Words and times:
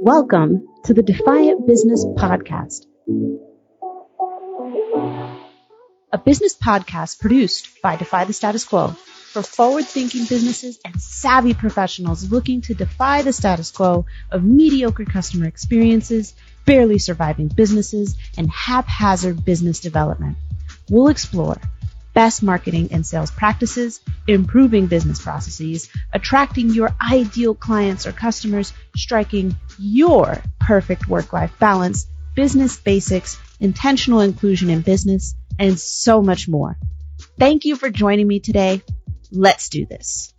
Welcome 0.00 0.68
to 0.84 0.94
the 0.94 1.02
Defiant 1.02 1.66
Business 1.66 2.06
Podcast, 2.06 2.86
a 6.12 6.18
business 6.18 6.56
podcast 6.56 7.18
produced 7.18 7.82
by 7.82 7.96
Defy 7.96 8.24
the 8.24 8.32
Status 8.32 8.64
Quo 8.64 8.88
for 8.88 9.42
forward 9.42 9.86
thinking 9.86 10.24
businesses 10.24 10.78
and 10.84 11.02
savvy 11.02 11.52
professionals 11.52 12.30
looking 12.30 12.60
to 12.62 12.74
defy 12.74 13.22
the 13.22 13.32
status 13.32 13.72
quo 13.72 14.06
of 14.30 14.44
mediocre 14.44 15.04
customer 15.04 15.46
experiences, 15.46 16.32
barely 16.64 16.98
surviving 16.98 17.48
businesses, 17.48 18.16
and 18.36 18.48
haphazard 18.48 19.44
business 19.44 19.80
development. 19.80 20.36
We'll 20.88 21.08
explore 21.08 21.60
best 22.18 22.42
marketing 22.42 22.88
and 22.90 23.06
sales 23.06 23.30
practices, 23.30 24.00
improving 24.26 24.88
business 24.88 25.22
processes, 25.22 25.88
attracting 26.12 26.68
your 26.70 26.92
ideal 27.00 27.54
clients 27.54 28.08
or 28.08 28.12
customers, 28.12 28.72
striking 28.96 29.54
your 29.78 30.36
perfect 30.58 31.08
work 31.08 31.32
life 31.32 31.56
balance, 31.60 32.08
business 32.34 32.76
basics, 32.76 33.38
intentional 33.60 34.18
inclusion 34.18 34.68
in 34.68 34.80
business, 34.80 35.36
and 35.60 35.78
so 35.78 36.20
much 36.20 36.48
more. 36.48 36.76
Thank 37.38 37.64
you 37.64 37.76
for 37.76 37.88
joining 37.88 38.26
me 38.26 38.40
today. 38.40 38.82
Let's 39.30 39.68
do 39.68 39.86
this. 39.86 40.34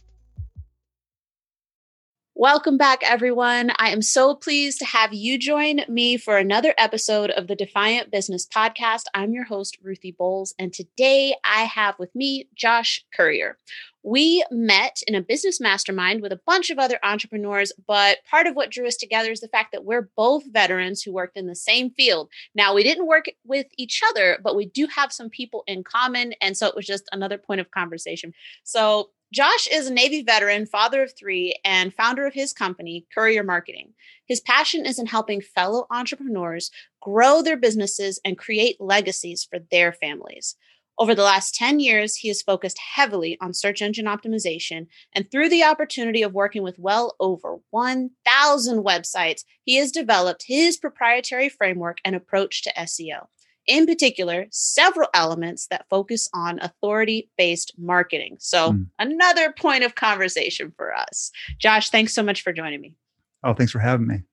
Welcome 2.41 2.77
back, 2.77 3.02
everyone. 3.03 3.73
I 3.79 3.89
am 3.89 4.02
so 4.02 4.34
pleased 4.34 4.80
to 4.80 4.85
have 4.85 5.11
you 5.11 5.38
join 5.38 5.81
me 5.89 6.16
for 6.16 6.38
another 6.38 6.73
episode 6.77 7.31
of 7.31 7.47
the 7.47 7.55
Defiant 7.55 8.11
Business 8.11 8.47
Podcast. 8.47 9.03
I'm 9.13 9.34
your 9.34 9.43
host, 9.43 9.77
Ruthie 9.84 10.16
Bowles, 10.17 10.55
and 10.57 10.71
today 10.71 11.35
I 11.44 11.63
have 11.63 11.99
with 11.99 12.16
me 12.16 12.47
Josh 12.55 13.03
Currier. 13.13 13.57
We 14.03 14.45
met 14.52 15.02
in 15.05 15.16
a 15.16 15.21
business 15.21 15.59
mastermind 15.59 16.21
with 16.21 16.31
a 16.31 16.39
bunch 16.47 16.70
of 16.70 16.80
other 16.80 16.97
entrepreneurs, 17.03 17.73
but 17.85 18.20
part 18.31 18.47
of 18.47 18.55
what 18.55 18.71
drew 18.71 18.88
us 18.88 18.95
together 18.95 19.31
is 19.31 19.41
the 19.41 19.49
fact 19.49 19.73
that 19.73 19.83
we're 19.83 20.09
both 20.16 20.49
veterans 20.49 21.02
who 21.02 21.11
worked 21.11 21.35
in 21.35 21.47
the 21.47 21.55
same 21.55 21.89
field. 21.89 22.30
Now, 22.55 22.73
we 22.73 22.83
didn't 22.83 23.08
work 23.08 23.25
with 23.44 23.67
each 23.77 24.02
other, 24.11 24.39
but 24.42 24.55
we 24.55 24.67
do 24.67 24.88
have 24.95 25.11
some 25.11 25.30
people 25.30 25.66
in 25.67 25.83
common. 25.83 26.31
And 26.39 26.55
so 26.55 26.67
it 26.67 26.75
was 26.77 26.88
just 26.88 27.03
another 27.11 27.38
point 27.38 27.59
of 27.59 27.71
conversation. 27.71 28.33
So, 28.64 29.09
Josh 29.31 29.67
is 29.72 29.85
a 29.85 29.94
Navy 29.94 30.23
veteran, 30.23 30.66
father 30.66 31.03
of 31.03 31.13
three, 31.16 31.55
and 31.63 31.94
founder 31.94 32.25
of 32.25 32.33
his 32.33 32.52
company, 32.52 33.05
Currier 33.13 33.44
Marketing. 33.44 33.94
His 34.25 34.41
passion 34.41 34.88
is 34.88 34.97
in 34.97 35.05
helping 35.05 35.39
fellow 35.39 35.86
entrepreneurs 35.91 36.71
grow 36.99 37.44
their 37.44 37.55
businesses 37.55 38.19
and 38.25 38.39
create 38.39 38.81
legacies 38.81 39.47
for 39.47 39.59
their 39.69 39.94
families. 39.94 40.55
Over 40.97 41.13
the 41.13 41.23
last 41.23 41.53
10 41.53 41.80
years, 41.80 42.16
he 42.16 42.27
has 42.30 42.41
focused 42.41 42.80
heavily 42.95 43.38
on 43.39 43.53
search 43.53 43.83
engine 43.83 44.05
optimization. 44.05 44.88
And 45.13 45.30
through 45.30 45.49
the 45.49 45.64
opportunity 45.64 46.23
of 46.23 46.33
working 46.33 46.64
with 46.64 46.80
well 46.80 47.16
over 47.19 47.59
1,000 47.69 48.83
websites, 48.83 49.43
he 49.64 49.75
has 49.75 49.91
developed 49.91 50.45
his 50.47 50.75
proprietary 50.75 51.49
framework 51.49 51.99
and 52.03 52.16
approach 52.16 52.64
to 52.64 52.73
SEO 52.75 53.27
in 53.70 53.86
particular, 53.86 54.48
several 54.52 55.08
elements 55.14 55.67
that 55.67 55.86
focus 55.89 56.28
on 56.34 56.59
authority 56.59 57.30
based 57.38 57.73
marketing. 57.78 58.38
So, 58.39 58.73
mm. 58.73 58.88
another 58.98 59.53
point 59.53 59.84
of 59.84 59.95
conversation 59.95 60.73
for 60.76 60.94
us. 60.94 61.31
Josh, 61.59 61.89
thanks 61.89 62.14
so 62.14 62.23
much 62.23 62.42
for 62.42 62.52
joining 62.52 62.81
me. 62.81 62.95
Oh, 63.44 63.53
thanks 63.53 63.72
for 63.72 63.80
having 63.80 64.08
me. 64.08 64.23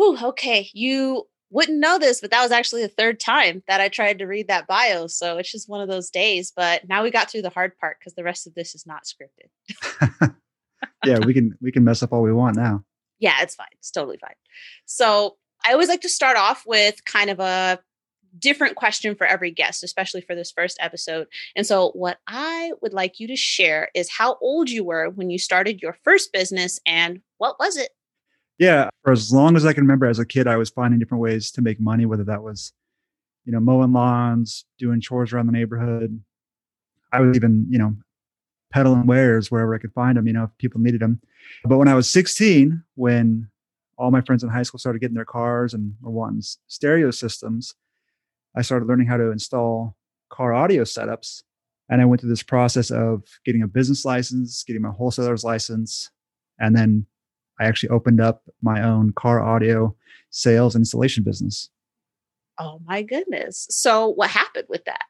Ooh, 0.00 0.16
okay. 0.22 0.70
You 0.72 1.24
wouldn't 1.50 1.80
know 1.80 1.98
this, 1.98 2.20
but 2.20 2.30
that 2.30 2.42
was 2.42 2.52
actually 2.52 2.82
the 2.82 2.88
third 2.88 3.18
time 3.18 3.62
that 3.66 3.80
I 3.80 3.88
tried 3.88 4.18
to 4.20 4.26
read 4.26 4.48
that 4.48 4.66
bio. 4.66 5.06
So 5.08 5.38
it's 5.38 5.50
just 5.50 5.68
one 5.68 5.80
of 5.80 5.88
those 5.88 6.10
days. 6.10 6.52
But 6.54 6.88
now 6.88 7.02
we 7.02 7.10
got 7.10 7.30
through 7.30 7.42
the 7.42 7.50
hard 7.50 7.76
part 7.78 7.98
because 7.98 8.14
the 8.14 8.24
rest 8.24 8.46
of 8.46 8.54
this 8.54 8.74
is 8.74 8.86
not 8.86 9.04
scripted. 9.04 10.34
yeah, 11.04 11.18
we 11.24 11.34
can 11.34 11.56
we 11.60 11.72
can 11.72 11.84
mess 11.84 12.02
up 12.02 12.12
all 12.12 12.22
we 12.22 12.32
want 12.32 12.56
now. 12.56 12.84
Yeah, 13.18 13.42
it's 13.42 13.54
fine. 13.54 13.66
It's 13.78 13.90
totally 13.90 14.18
fine. 14.18 14.34
So 14.84 15.36
I 15.64 15.72
always 15.72 15.88
like 15.88 16.02
to 16.02 16.08
start 16.08 16.36
off 16.36 16.64
with 16.66 17.04
kind 17.04 17.30
of 17.30 17.40
a 17.40 17.80
different 18.38 18.76
question 18.76 19.14
for 19.14 19.26
every 19.26 19.50
guest, 19.50 19.82
especially 19.82 20.20
for 20.20 20.34
this 20.34 20.50
first 20.50 20.76
episode. 20.80 21.26
And 21.54 21.66
so, 21.66 21.90
what 21.90 22.18
I 22.26 22.72
would 22.82 22.92
like 22.92 23.20
you 23.20 23.26
to 23.28 23.36
share 23.36 23.90
is 23.94 24.10
how 24.10 24.38
old 24.40 24.70
you 24.70 24.84
were 24.84 25.10
when 25.10 25.30
you 25.30 25.38
started 25.38 25.82
your 25.82 25.96
first 26.04 26.32
business 26.32 26.80
and 26.86 27.20
what 27.38 27.58
was 27.58 27.76
it? 27.76 27.90
Yeah, 28.58 28.88
for 29.04 29.12
as 29.12 29.32
long 29.32 29.56
as 29.56 29.66
I 29.66 29.72
can 29.72 29.84
remember 29.84 30.06
as 30.06 30.18
a 30.18 30.26
kid, 30.26 30.46
I 30.46 30.56
was 30.56 30.70
finding 30.70 30.98
different 30.98 31.20
ways 31.20 31.50
to 31.52 31.62
make 31.62 31.78
money, 31.78 32.06
whether 32.06 32.24
that 32.24 32.42
was, 32.42 32.72
you 33.44 33.52
know, 33.52 33.60
mowing 33.60 33.92
lawns, 33.92 34.64
doing 34.78 35.00
chores 35.00 35.32
around 35.32 35.46
the 35.46 35.52
neighborhood. 35.52 36.20
I 37.12 37.20
was 37.20 37.36
even, 37.36 37.66
you 37.68 37.78
know, 37.78 37.96
peddling 38.70 39.06
wares 39.06 39.50
wherever 39.50 39.74
I 39.74 39.78
could 39.78 39.92
find 39.92 40.16
them, 40.16 40.26
you 40.26 40.32
know, 40.32 40.44
if 40.44 40.50
people 40.58 40.80
needed 40.80 41.00
them. 41.00 41.20
But 41.64 41.78
when 41.78 41.88
I 41.88 41.94
was 41.94 42.10
16, 42.10 42.82
when 42.94 43.48
all 43.98 44.10
my 44.10 44.20
friends 44.20 44.42
in 44.42 44.50
high 44.50 44.62
school 44.62 44.78
started 44.78 45.00
getting 45.00 45.14
their 45.14 45.24
cars 45.24 45.74
and 45.74 45.94
were 46.00 46.10
wanting 46.10 46.42
stereo 46.66 47.10
systems, 47.10 47.74
I 48.56 48.62
started 48.62 48.88
learning 48.88 49.06
how 49.06 49.16
to 49.16 49.30
install 49.30 49.96
car 50.30 50.54
audio 50.54 50.84
setups. 50.84 51.42
And 51.88 52.00
I 52.00 52.04
went 52.04 52.20
through 52.20 52.30
this 52.30 52.42
process 52.42 52.90
of 52.90 53.22
getting 53.44 53.62
a 53.62 53.68
business 53.68 54.04
license, 54.04 54.64
getting 54.64 54.82
my 54.82 54.90
wholesaler's 54.90 55.44
license, 55.44 56.10
and 56.58 56.74
then 56.74 57.06
I 57.60 57.64
actually 57.64 57.90
opened 57.90 58.20
up 58.20 58.42
my 58.62 58.82
own 58.82 59.12
car 59.12 59.40
audio 59.40 59.94
sales 60.30 60.74
and 60.74 60.82
installation 60.82 61.22
business. 61.22 61.70
Oh 62.58 62.80
my 62.84 63.02
goodness. 63.02 63.66
So 63.70 64.08
what 64.08 64.30
happened 64.30 64.66
with 64.68 64.84
that? 64.84 65.04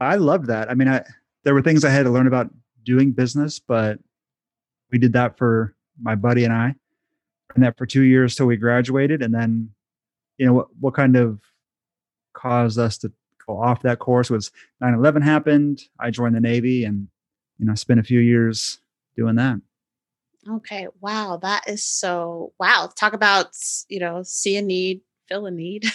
I 0.00 0.16
loved 0.16 0.46
that. 0.46 0.70
I 0.70 0.74
mean, 0.74 0.88
I 0.88 1.02
there 1.44 1.54
were 1.54 1.62
things 1.62 1.84
I 1.84 1.90
had 1.90 2.04
to 2.04 2.10
learn 2.10 2.26
about 2.26 2.50
doing 2.84 3.12
business, 3.12 3.58
but 3.58 3.98
we 4.90 4.98
did 4.98 5.12
that 5.14 5.38
for 5.38 5.74
my 6.00 6.14
buddy 6.14 6.44
and 6.44 6.52
I. 6.52 6.74
And 7.54 7.64
that 7.64 7.76
for 7.78 7.86
two 7.86 8.02
years 8.02 8.34
till 8.34 8.46
we 8.46 8.56
graduated. 8.56 9.22
And 9.22 9.34
then, 9.34 9.70
you 10.38 10.46
know, 10.46 10.52
what, 10.54 10.66
what 10.80 10.94
kind 10.94 11.16
of 11.16 11.40
caused 12.34 12.78
us 12.78 12.98
to 12.98 13.12
go 13.46 13.60
off 13.60 13.82
that 13.82 13.98
course 13.98 14.30
was 14.30 14.50
9-11 14.82 15.22
happened. 15.22 15.82
I 15.98 16.10
joined 16.10 16.34
the 16.34 16.40
navy 16.40 16.84
and 16.84 17.08
you 17.58 17.66
know 17.66 17.74
spent 17.74 18.00
a 18.00 18.04
few 18.04 18.20
years 18.20 18.78
doing 19.16 19.36
that. 19.36 19.60
Okay. 20.48 20.88
Wow. 21.00 21.38
That 21.40 21.68
is 21.68 21.84
so 21.84 22.52
wow. 22.58 22.90
Talk 22.94 23.12
about 23.12 23.48
you 23.88 24.00
know 24.00 24.22
see 24.24 24.56
a 24.56 24.62
need 24.62 25.00
fill 25.28 25.46
a 25.46 25.50
need. 25.50 25.86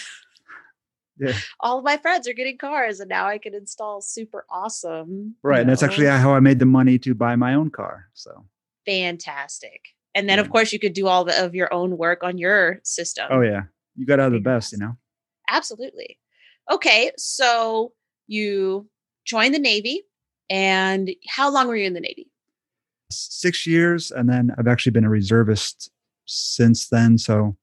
Yeah. 1.22 1.34
All 1.60 1.76
of 1.76 1.84
my 1.84 1.98
friends 1.98 2.26
are 2.26 2.32
getting 2.32 2.56
cars 2.56 2.98
and 2.98 3.10
now 3.10 3.26
i 3.26 3.36
can 3.36 3.54
install 3.54 4.00
super 4.00 4.46
awesome 4.48 5.34
right. 5.42 5.58
And 5.58 5.66
know. 5.66 5.72
that's 5.72 5.82
actually 5.82 6.06
how 6.06 6.32
i 6.32 6.40
made 6.40 6.58
the 6.58 6.64
money 6.64 6.98
to 7.00 7.14
buy 7.14 7.36
my 7.36 7.52
own 7.52 7.68
car 7.68 8.06
so. 8.14 8.46
Fantastic. 8.86 9.88
And 10.14 10.30
then 10.30 10.38
yeah. 10.38 10.44
of 10.44 10.50
course 10.50 10.72
you 10.72 10.78
could 10.78 10.94
do 10.94 11.08
all 11.08 11.26
the, 11.26 11.44
of 11.44 11.54
your 11.54 11.70
own 11.74 11.98
work 11.98 12.24
on 12.24 12.38
your 12.38 12.76
oh, 12.76 12.80
system. 12.84 13.26
oh 13.30 13.42
yeah. 13.42 13.64
You 13.96 14.06
got 14.06 14.16
to 14.16 14.22
have 14.22 14.32
the 14.32 14.40
best 14.40 14.72
you 14.72 14.78
know? 14.78 14.96
Absolutely 15.46 16.18
okay, 16.70 17.12
so 17.16 17.92
you 18.26 18.88
joined 19.24 19.54
the 19.54 19.58
Navy. 19.58 20.02
And 20.50 21.10
how 21.28 21.50
long 21.50 21.68
were 21.68 21.76
you 21.76 21.86
in 21.86 21.94
the 21.94 22.00
Navy? 22.00 22.28
Six 23.10 23.66
years. 23.66 24.10
And 24.10 24.28
then 24.28 24.50
I've 24.58 24.66
actually 24.66 24.92
been 24.92 25.04
a 25.04 25.10
reservist 25.10 25.90
since 26.26 26.88
then. 26.88 27.18
So 27.18 27.56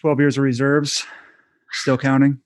12 0.00 0.20
years 0.20 0.38
of 0.38 0.44
reserves, 0.44 1.04
still 1.72 1.98
counting. 1.98 2.40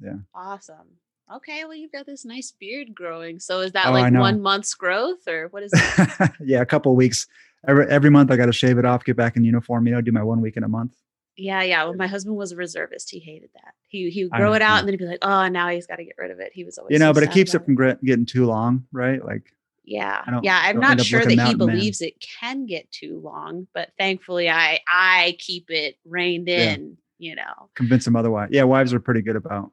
Yeah. 0.00 0.16
Awesome. 0.34 0.98
Okay, 1.32 1.64
well, 1.64 1.74
you've 1.74 1.92
got 1.92 2.06
this 2.06 2.24
nice 2.24 2.52
beard 2.52 2.94
growing. 2.94 3.40
So 3.40 3.60
is 3.60 3.72
that 3.72 3.86
oh, 3.86 3.92
like 3.92 4.12
one 4.12 4.40
month's 4.40 4.74
growth 4.74 5.26
or 5.26 5.48
what 5.48 5.64
is 5.64 5.72
it? 5.74 6.30
yeah, 6.40 6.60
a 6.60 6.66
couple 6.66 6.94
weeks. 6.94 7.26
Every, 7.66 7.86
every 7.88 8.10
month 8.10 8.30
I 8.30 8.36
got 8.36 8.46
to 8.46 8.52
shave 8.52 8.78
it 8.78 8.84
off, 8.84 9.04
get 9.04 9.16
back 9.16 9.36
in 9.36 9.42
uniform, 9.42 9.86
you 9.88 9.94
know, 9.94 10.00
do 10.00 10.12
my 10.12 10.22
one 10.22 10.40
week 10.40 10.56
in 10.56 10.62
a 10.62 10.68
month. 10.68 10.94
Yeah, 11.36 11.62
yeah. 11.62 11.84
When 11.84 11.98
my 11.98 12.06
husband 12.06 12.36
was 12.36 12.52
a 12.52 12.56
reservist, 12.56 13.10
he 13.10 13.18
hated 13.18 13.50
that. 13.54 13.74
He 13.88 14.10
he 14.10 14.24
would 14.24 14.32
grow 14.32 14.54
it 14.54 14.62
out 14.62 14.78
and 14.78 14.88
then 14.88 14.94
he'd 14.94 15.04
be 15.04 15.06
like, 15.06 15.18
"Oh, 15.22 15.48
now 15.48 15.68
he's 15.68 15.86
got 15.86 15.96
to 15.96 16.04
get 16.04 16.14
rid 16.18 16.30
of 16.30 16.40
it." 16.40 16.52
He 16.54 16.64
was 16.64 16.78
always 16.78 16.92
you 16.92 16.98
know, 16.98 17.10
so 17.10 17.14
but 17.14 17.22
it 17.22 17.30
keeps 17.30 17.54
it 17.54 17.64
from 17.64 17.76
getting 17.76 18.26
too 18.26 18.46
long, 18.46 18.86
right? 18.90 19.22
Like 19.24 19.52
yeah, 19.84 20.24
yeah. 20.42 20.60
I'm 20.64 20.80
not 20.80 21.00
sure 21.00 21.24
that 21.24 21.46
he 21.46 21.54
believes 21.54 22.00
man. 22.00 22.08
it 22.08 22.26
can 22.40 22.66
get 22.66 22.90
too 22.90 23.20
long, 23.22 23.68
but 23.72 23.90
thankfully, 23.98 24.50
I 24.50 24.80
I 24.88 25.36
keep 25.38 25.70
it 25.70 25.96
reined 26.04 26.48
in. 26.48 26.96
Yeah. 27.18 27.30
You 27.30 27.36
know, 27.36 27.70
convince 27.74 28.06
him 28.06 28.16
otherwise. 28.16 28.50
Yeah, 28.52 28.64
wives 28.64 28.92
are 28.92 29.00
pretty 29.00 29.22
good 29.22 29.36
about 29.36 29.70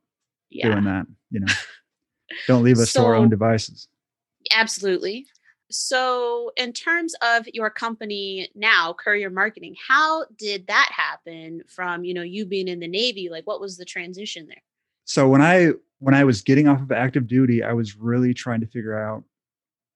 yeah. 0.50 0.69
doing 0.69 0.86
that. 0.86 1.07
You 1.31 1.42
know, 1.42 1.54
don't 2.48 2.63
leave 2.63 2.77
us 2.77 2.92
so, 2.92 3.01
to 3.01 3.07
our 3.07 3.16
own 3.16 3.30
devices. 3.30 3.88
Absolutely. 4.56 5.25
So, 5.73 6.51
in 6.55 6.71
terms 6.71 7.15
of 7.21 7.47
your 7.51 7.69
company 7.69 8.49
now, 8.53 8.93
Currier 8.93 9.31
Marketing, 9.31 9.75
how 9.87 10.25
did 10.37 10.67
that 10.67 10.91
happen 10.95 11.63
from, 11.67 12.03
you 12.03 12.13
know, 12.13 12.21
you 12.21 12.45
being 12.45 12.67
in 12.67 12.79
the 12.79 12.87
Navy? 12.87 13.29
Like 13.29 13.47
what 13.47 13.59
was 13.59 13.77
the 13.77 13.85
transition 13.85 14.47
there? 14.47 14.61
So, 15.05 15.27
when 15.27 15.41
I 15.41 15.71
when 15.99 16.13
I 16.13 16.23
was 16.25 16.41
getting 16.41 16.67
off 16.67 16.81
of 16.81 16.91
active 16.91 17.27
duty, 17.27 17.63
I 17.63 17.73
was 17.73 17.95
really 17.95 18.33
trying 18.33 18.61
to 18.61 18.67
figure 18.67 18.97
out 18.97 19.23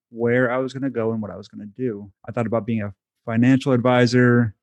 where 0.10 0.52
I 0.52 0.58
was 0.58 0.74
going 0.74 0.84
to 0.84 0.90
go 0.90 1.12
and 1.12 1.22
what 1.22 1.32
I 1.32 1.36
was 1.36 1.48
going 1.48 1.62
to 1.62 1.74
do. 1.82 2.12
I 2.28 2.32
thought 2.32 2.48
about 2.48 2.66
being 2.66 2.82
a 2.82 2.94
financial 3.26 3.74
advisor. 3.74 4.56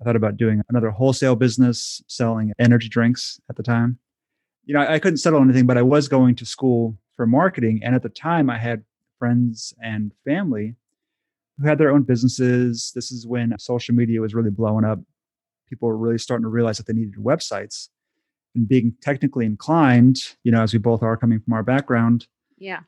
I 0.00 0.04
thought 0.04 0.16
about 0.16 0.36
doing 0.36 0.60
another 0.68 0.90
wholesale 0.90 1.36
business 1.36 2.02
selling 2.08 2.52
energy 2.58 2.88
drinks 2.88 3.40
at 3.48 3.56
the 3.56 3.62
time. 3.62 3.98
You 4.64 4.74
know, 4.74 4.80
I, 4.80 4.94
I 4.94 4.98
couldn't 4.98 5.18
settle 5.18 5.40
anything, 5.40 5.66
but 5.66 5.78
I 5.78 5.82
was 5.82 6.08
going 6.08 6.34
to 6.36 6.46
school 6.46 6.98
for 7.14 7.26
marketing. 7.26 7.80
And 7.82 7.94
at 7.94 8.02
the 8.02 8.08
time, 8.08 8.50
I 8.50 8.58
had 8.58 8.82
friends 9.22 9.72
and 9.80 10.12
family 10.24 10.74
who 11.60 11.68
had 11.68 11.78
their 11.78 11.90
own 11.92 12.02
businesses. 12.02 12.90
This 12.92 13.12
is 13.12 13.24
when 13.24 13.56
social 13.56 13.94
media 13.94 14.20
was 14.20 14.34
really 14.34 14.50
blowing 14.50 14.84
up. 14.84 14.98
people 15.68 15.88
were 15.88 15.96
really 15.96 16.18
starting 16.18 16.42
to 16.42 16.48
realize 16.48 16.76
that 16.78 16.86
they 16.88 16.92
needed 16.92 17.14
websites. 17.14 17.88
And 18.56 18.66
being 18.68 18.94
technically 19.00 19.46
inclined, 19.46 20.16
you 20.42 20.50
know, 20.52 20.60
as 20.60 20.72
we 20.72 20.80
both 20.80 21.02
are 21.04 21.16
coming 21.16 21.38
from 21.40 21.52
our 21.54 21.62
background, 21.62 22.26
Yeah. 22.58 22.80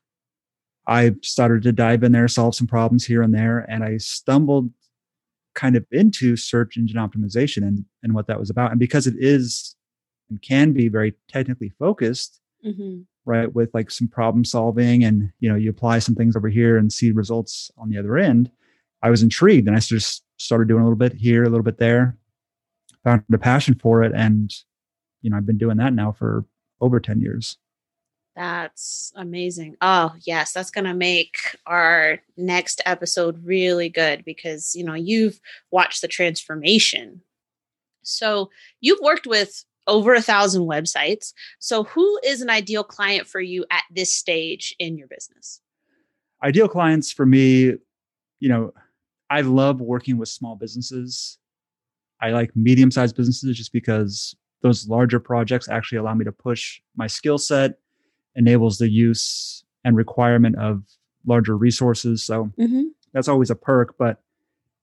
I 0.87 1.15
started 1.23 1.63
to 1.63 1.73
dive 1.73 2.03
in 2.03 2.11
there, 2.13 2.27
solve 2.29 2.55
some 2.57 2.67
problems 2.67 3.07
here 3.07 3.23
and 3.23 3.33
there, 3.33 3.61
and 3.71 3.85
I 3.85 3.97
stumbled 3.99 4.71
kind 5.55 5.77
of 5.77 5.87
into 5.93 6.37
search 6.37 6.77
engine 6.77 6.99
optimization 6.99 7.59
and, 7.69 7.85
and 8.03 8.13
what 8.13 8.27
that 8.27 8.41
was 8.41 8.51
about. 8.51 8.71
And 8.73 8.81
because 8.81 9.07
it 9.07 9.15
is 9.19 9.77
and 10.29 10.43
can 10.43 10.73
be 10.73 10.89
very 10.89 11.15
technically 11.29 11.71
focused, 11.79 12.41
hmm 12.63 13.03
right, 13.25 13.53
with 13.55 13.71
like 13.75 13.91
some 13.91 14.09
problem 14.09 14.45
solving 14.45 15.05
and 15.05 15.31
you 15.41 15.49
know, 15.49 15.55
you 15.55 15.71
apply 15.71 15.99
some 15.99 16.15
things 16.15 16.37
over 16.37 16.49
here 16.49 16.77
and 16.77 16.93
see 16.93 17.11
results 17.11 17.71
on 17.79 17.89
the 17.89 17.99
other 17.99 18.19
end, 18.19 18.51
I 19.03 19.11
was 19.11 19.23
intrigued 19.23 19.67
and 19.67 19.77
I 19.77 19.81
just 19.81 20.23
started 20.37 20.69
doing 20.69 20.81
a 20.81 20.85
little 20.85 20.99
bit 20.99 21.15
here, 21.15 21.45
a 21.45 21.49
little 21.49 21.65
bit 21.65 21.79
there, 21.79 22.17
found 23.03 23.23
a 23.33 23.39
passion 23.39 23.75
for 23.75 24.03
it. 24.03 24.13
And, 24.15 24.53
you 25.23 25.31
know, 25.31 25.37
I've 25.37 25.47
been 25.47 25.59
doing 25.59 25.77
that 25.79 25.93
now 25.93 26.13
for 26.13 26.45
over 26.81 27.01
10 27.01 27.21
years. 27.21 27.57
That's 28.37 29.13
amazing. 29.15 29.77
Oh, 29.81 30.15
yes, 30.27 30.53
that's 30.53 30.71
going 30.71 30.87
to 30.87 30.95
make 30.95 31.37
our 31.67 32.19
next 32.37 32.81
episode 32.85 33.45
really 33.45 33.89
good 33.89 34.25
because, 34.25 34.75
you 34.75 34.85
know, 34.85 34.95
you've 34.95 35.41
watched 35.71 36.01
the 36.01 36.09
transformation. 36.09 37.21
So, 38.03 38.51
you've 38.81 39.01
worked 39.01 39.27
with 39.27 39.65
over 39.87 40.15
a 40.15 40.23
thousand 40.23 40.63
websites. 40.67 41.33
So, 41.59 41.85
who 41.85 42.19
is 42.25 42.41
an 42.41 42.51
ideal 42.51 42.85
client 42.85 43.27
for 43.27 43.41
you 43.41 43.65
at 43.71 43.85
this 43.91 44.13
stage 44.13 44.75
in 44.79 44.97
your 44.97 45.09
business? 45.09 45.61
Ideal 46.43 46.69
clients 46.69 47.13
for 47.13 47.25
me, 47.27 47.75
you 48.41 48.49
know, 48.49 48.73
I 49.31 49.41
love 49.41 49.81
working 49.81 50.19
with 50.19 50.29
small 50.29 50.57
businesses. 50.57 51.39
I 52.21 52.31
like 52.31 52.51
medium 52.55 52.91
sized 52.91 53.17
businesses 53.17 53.57
just 53.57 53.73
because 53.73 54.35
those 54.63 54.89
larger 54.89 55.21
projects 55.21 55.69
actually 55.69 55.99
allow 55.99 56.15
me 56.15 56.25
to 56.25 56.33
push 56.33 56.81
my 56.97 57.07
skill 57.07 57.39
set, 57.39 57.79
enables 58.37 58.79
the 58.79 58.89
use 58.89 59.65
and 59.85 59.97
requirement 59.97 60.57
of 60.57 60.83
larger 61.27 61.57
resources. 61.57 62.25
So 62.25 62.51
Mm-hmm. 62.59 62.85
that's 63.13 63.29
always 63.29 63.51
a 63.51 63.55
perk, 63.55 63.95
but 63.99 64.23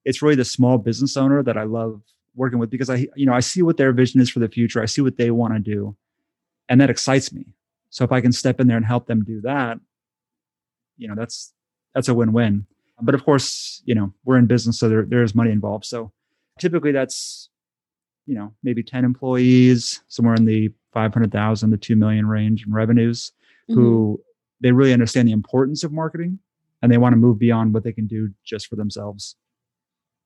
it's 0.05 0.21
really 0.21 0.35
the 0.35 0.45
small 0.45 0.77
business 0.77 1.15
owner 1.17 1.43
that 1.43 1.57
I 1.57 1.63
love 1.63 2.01
working 2.35 2.59
with 2.59 2.69
because 2.69 2.89
I, 2.89 3.07
you 3.15 3.25
know, 3.25 3.33
I 3.33 3.39
see 3.39 3.61
what 3.61 3.77
their 3.77 3.91
vision 3.91 4.21
is 4.21 4.29
for 4.29 4.39
the 4.39 4.47
future. 4.47 4.81
I 4.81 4.85
see 4.85 5.01
what 5.01 5.17
they 5.17 5.31
want 5.31 5.53
to 5.53 5.59
do 5.59 5.95
and 6.69 6.79
that 6.79 6.89
excites 6.89 7.33
me. 7.33 7.45
So 7.89 8.03
if 8.03 8.11
I 8.11 8.21
can 8.21 8.31
step 8.31 8.59
in 8.59 8.67
there 8.67 8.77
and 8.77 8.85
help 8.85 9.07
them 9.07 9.23
do 9.23 9.41
that, 9.41 9.79
you 10.97 11.07
know, 11.07 11.15
that's, 11.15 11.53
that's 11.93 12.07
a 12.07 12.13
win-win. 12.13 12.65
But 13.01 13.15
of 13.15 13.25
course, 13.25 13.81
you 13.85 13.95
know, 13.95 14.13
we're 14.23 14.37
in 14.37 14.45
business, 14.45 14.79
so 14.79 14.87
there, 14.87 15.05
there's 15.05 15.35
money 15.35 15.51
involved. 15.51 15.85
So 15.85 16.11
typically 16.59 16.91
that's, 16.91 17.49
you 18.27 18.35
know, 18.35 18.53
maybe 18.63 18.83
10 18.83 19.03
employees, 19.03 20.01
somewhere 20.07 20.35
in 20.35 20.45
the 20.45 20.71
500,000 20.93 21.71
to 21.71 21.77
2 21.77 21.95
million 21.95 22.27
range 22.27 22.65
in 22.65 22.73
revenues 22.73 23.31
Mm-hmm. 23.69 23.79
who 23.79 24.21
they 24.59 24.71
really 24.71 24.93
understand 24.93 25.27
the 25.27 25.33
importance 25.33 25.83
of 25.83 25.91
marketing 25.91 26.39
and 26.81 26.91
they 26.91 26.97
want 26.97 27.13
to 27.13 27.17
move 27.17 27.39
beyond 27.39 27.73
what 27.73 27.83
they 27.83 27.93
can 27.93 28.07
do 28.07 28.29
just 28.43 28.67
for 28.67 28.75
themselves. 28.75 29.35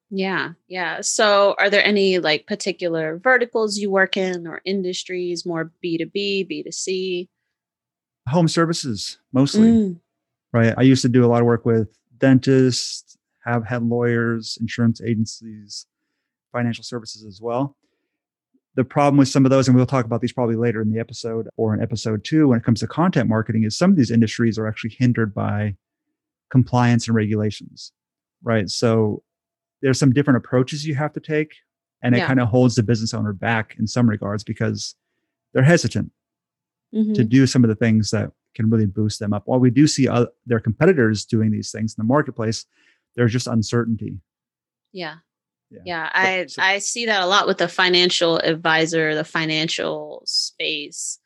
Yeah, 0.10 0.54
yeah. 0.68 1.02
So, 1.02 1.56
are 1.58 1.70
there 1.70 1.84
any 1.84 2.20
like 2.20 2.48
particular 2.48 3.18
verticals 3.18 3.78
you 3.78 3.90
work 3.90 4.18
in 4.18 4.48
or 4.48 4.62
industries, 4.64 5.46
more 5.46 5.72
B2B, 5.84 6.50
B2C? 6.50 7.28
Home 8.30 8.48
services 8.48 9.20
mostly, 9.34 9.70
Mm, 9.70 10.00
right? 10.54 10.74
I 10.78 10.82
used 10.84 11.02
to 11.04 11.10
do 11.10 11.26
a 11.26 11.28
lot 11.28 11.42
of 11.42 11.46
work 11.46 11.66
with 11.66 11.90
dentists, 12.18 13.18
have 13.46 13.66
had 13.66 13.84
lawyers, 13.84 14.58
insurance 14.60 15.02
agencies, 15.02 15.86
financial 16.52 16.84
services 16.84 17.24
as 17.26 17.40
well. 17.42 17.76
The 18.76 18.84
problem 18.84 19.18
with 19.18 19.30
some 19.30 19.46
of 19.46 19.52
those, 19.52 19.68
and 19.68 19.76
we'll 19.78 19.86
talk 19.86 20.06
about 20.06 20.22
these 20.22 20.34
probably 20.34 20.56
later 20.56 20.82
in 20.82 20.92
the 20.92 21.00
episode 21.00 21.48
or 21.56 21.74
in 21.74 21.82
episode 21.82 22.24
two, 22.26 22.48
when 22.50 22.58
it 22.58 22.64
comes 22.64 22.82
to 22.82 22.88
content 22.88 23.30
marketing, 23.30 23.64
is 23.64 23.78
some 23.78 23.92
of 23.92 23.98
these 23.98 24.12
industries 24.12 24.58
are 24.58 24.68
actually 24.68 24.96
hindered 24.98 25.34
by 25.34 25.76
compliance 26.50 27.08
and 27.08 27.16
regulations, 27.16 27.92
right? 28.44 28.70
So 28.70 29.24
there's 29.86 30.00
some 30.00 30.12
different 30.12 30.38
approaches 30.38 30.84
you 30.84 30.96
have 30.96 31.14
to 31.14 31.20
take, 31.20 31.54
and 32.02 32.16
it 32.16 32.18
Yeah. 32.18 32.26
kind 32.26 32.40
of 32.40 32.48
holds 32.48 32.74
the 32.74 32.82
business 32.82 33.14
owner 33.14 33.34
back 33.34 33.76
in 33.78 33.86
some 33.86 34.10
regards 34.10 34.44
because 34.44 34.96
they're 35.54 35.62
hesitant 35.62 36.12
mhm. 36.92 37.14
to 37.14 37.24
do 37.24 37.46
some 37.46 37.64
of 37.64 37.68
the 37.68 37.76
things 37.76 38.10
that 38.10 38.32
can 38.56 38.68
really 38.72 38.88
boost 38.88 39.20
them 39.20 39.32
up. 39.32 39.44
While 39.46 39.60
we 39.60 39.70
do 39.70 39.86
see 39.86 40.08
other, 40.08 40.30
their 40.48 40.60
competitors 40.60 41.24
doing 41.24 41.52
these 41.52 41.72
things 41.72 41.94
in 41.94 42.02
the 42.02 42.08
marketplace, 42.08 42.66
there's 43.16 43.32
just 43.32 43.46
uncertainty. 43.46 44.18
Yeah. 44.92 45.18
Yeah. 45.70 45.82
Yeah, 45.86 46.10
I 46.16 46.46
so- 46.48 46.64
I 46.64 46.80
see 46.80 47.06
that 47.06 47.22
a 47.22 47.28
lot 47.28 47.46
with 47.46 47.60
the 47.60 47.68
financial 47.68 48.40
advisor, 48.40 49.14
the 49.14 49.24
financial 49.24 50.24
space. 50.26 51.20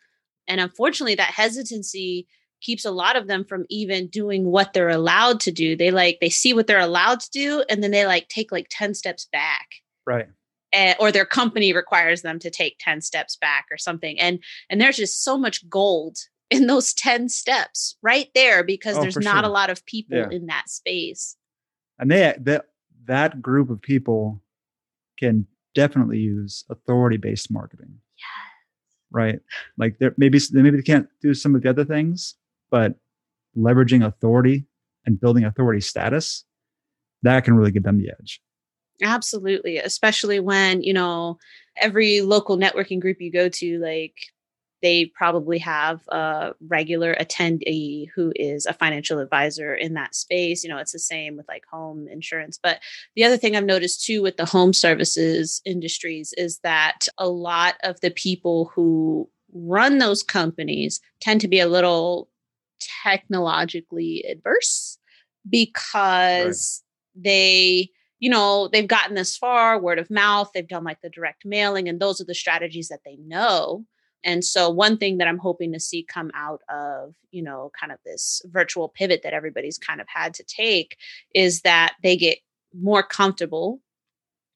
And 0.50 0.59
unfortunately 0.59 1.15
that 1.15 1.31
hesitancy 1.31 2.27
keeps 2.61 2.85
a 2.85 2.91
lot 2.91 3.15
of 3.15 3.27
them 3.27 3.44
from 3.45 3.65
even 3.69 4.07
doing 4.07 4.45
what 4.45 4.73
they're 4.73 4.89
allowed 4.89 5.39
to 5.41 5.51
do. 5.51 5.75
They 5.75 5.91
like 5.91 6.19
they 6.21 6.29
see 6.29 6.53
what 6.53 6.67
they're 6.67 6.79
allowed 6.79 7.19
to 7.21 7.29
do 7.31 7.63
and 7.69 7.81
then 7.83 7.91
they 7.91 8.06
like 8.06 8.27
take 8.29 8.51
like 8.51 8.67
10 8.69 8.94
steps 8.94 9.27
back. 9.31 9.67
Right. 10.06 10.27
eh, 10.73 10.95
or 11.00 11.11
their 11.11 11.25
company 11.25 11.71
requires 11.73 12.21
them 12.21 12.39
to 12.39 12.50
take 12.50 12.77
10 12.79 13.01
steps 13.01 13.35
back 13.35 13.65
or 13.71 13.77
something 13.77 14.19
and 14.19 14.39
and 14.69 14.79
there's 14.81 14.97
just 14.97 15.23
so 15.23 15.38
much 15.38 15.67
gold 15.69 16.17
in 16.50 16.65
those 16.67 16.94
10 16.95 17.29
steps 17.29 17.95
right 18.01 18.29
there 18.33 18.63
because 18.63 18.97
Oh, 18.97 19.01
there's 19.01 19.17
not 19.17 19.44
a 19.45 19.50
lot 19.50 19.69
of 19.69 19.85
people 19.85 20.17
Yeah. 20.17 20.29
in 20.31 20.47
that 20.47 20.67
space 20.69 21.35
And 22.00 22.09
they 22.12 22.35
that 22.41 22.65
that 23.05 23.41
group 23.41 23.69
of 23.69 23.81
people 23.81 24.41
can 25.19 25.45
definitely 25.75 26.19
use 26.19 26.63
authority 26.69 27.17
based 27.17 27.51
marketing. 27.51 28.00
Right. 29.12 29.39
Like 29.77 29.97
there 30.00 30.13
maybe 30.17 30.39
maybe 30.51 30.77
they 30.77 30.83
can't 30.83 31.07
do 31.21 31.33
some 31.33 31.55
of 31.55 31.62
the 31.63 31.69
other 31.69 31.83
things, 31.85 32.35
but 32.71 32.95
leveraging 33.57 34.06
authority 34.06 34.66
and 35.06 35.19
building 35.19 35.44
authority 35.44 35.81
status, 35.81 36.45
that 37.24 37.44
can 37.44 37.56
really 37.56 37.71
give 37.71 37.83
them 37.83 37.98
the 37.98 38.12
edge. 38.19 38.42
absolutely 39.04 39.77
especially 39.77 40.39
when 40.39 40.83
you 40.83 40.94
know 40.94 41.38
every 41.77 42.21
local 42.21 42.57
networking 42.57 43.00
group 43.00 43.21
you 43.21 43.31
go 43.31 43.48
to 43.48 43.80
like 43.80 44.16
they 44.81 45.06
probably 45.06 45.57
have 45.57 46.01
a 46.07 46.54
regular 46.68 47.16
attendee 47.16 48.07
who 48.16 48.31
is 48.36 48.66
a 48.66 48.74
financial 48.74 49.19
advisor 49.19 49.75
in 49.75 49.94
that 49.95 50.15
space. 50.15 50.63
You 50.63 50.69
know, 50.69 50.77
it's 50.77 50.94
the 50.94 51.00
same 51.00 51.36
with 51.36 51.48
like 51.48 51.63
home 51.69 52.07
insurance. 52.07 52.57
But 52.62 52.80
the 53.15 53.24
other 53.24 53.38
thing 53.38 53.56
I've 53.56 53.65
noticed 53.65 54.06
too 54.06 54.22
with 54.22 54.38
the 54.38 54.45
home 54.45 54.74
services 54.74 55.62
industries 55.65 56.33
is 56.38 56.60
that 56.60 57.07
a 57.18 57.27
lot 57.27 57.75
of 57.83 58.00
the 58.01 58.12
people 58.12 58.72
who 58.74 59.29
run 59.53 59.98
those 59.98 60.24
companies 60.24 61.01
tend 61.20 61.41
to 61.41 61.48
be 61.48 61.60
a 61.60 61.67
little 61.67 62.29
technologically 63.03 64.24
adverse 64.29 64.98
because 65.50 66.83
they 67.15 67.89
you 68.19 68.29
know 68.29 68.67
they've 68.67 68.88
gotten 68.88 69.15
this 69.15 69.38
far 69.38 69.79
word 69.79 70.00
of 70.00 70.09
mouth 70.09 70.50
they've 70.53 70.67
done 70.67 70.83
like 70.83 71.01
the 71.01 71.09
direct 71.09 71.45
mailing 71.45 71.88
and 71.88 72.00
those 72.00 72.19
are 72.19 72.25
the 72.25 72.36
strategies 72.36 72.89
that 72.89 73.01
they 73.05 73.17
know. 73.17 73.86
And 74.25 74.43
so 74.43 74.69
one 74.69 74.98
thing 74.98 75.17
that 75.17 75.27
i'm 75.29 75.38
hoping 75.38 75.71
to 75.71 75.79
see 75.79 76.03
come 76.03 76.29
out 76.36 76.62
of 76.69 77.13
you 77.31 77.41
know 77.41 77.71
kind 77.79 77.93
of 77.93 78.00
this 78.05 78.41
virtual 78.45 78.89
pivot 78.89 79.21
that 79.24 79.33
everybody's 79.33 79.77
kind 79.77 80.01
of 80.01 80.07
had 80.09 80.33
to 80.36 80.43
take 80.43 80.98
is 81.33 81.62
that 81.62 81.95
they 82.03 82.17
get 82.17 82.39
more 82.74 83.01
comfortable 83.01 83.79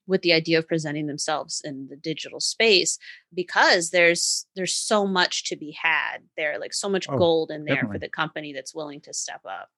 with 0.06 0.22
the 0.22 0.32
idea 0.32 0.58
of 0.58 0.68
presenting 0.68 1.06
themselves 1.06 1.60
in 1.64 1.86
the 1.88 1.96
digital 1.96 2.40
space 2.40 2.98
because 3.34 3.90
there's 3.90 4.46
there's 4.54 4.74
so 4.74 5.06
much 5.06 5.44
to 5.44 5.56
be 5.56 5.76
had 5.80 6.18
there 6.36 6.58
like 6.58 6.74
so 6.74 6.88
much 6.88 7.06
Oh, 7.08 7.16
gold 7.16 7.50
in 7.50 7.64
there 7.64 7.86
for 7.90 7.98
the 7.98 8.08
company 8.08 8.52
that's 8.52 8.74
willing 8.74 9.00
to 9.02 9.12
step 9.14 9.40
up 9.48 9.70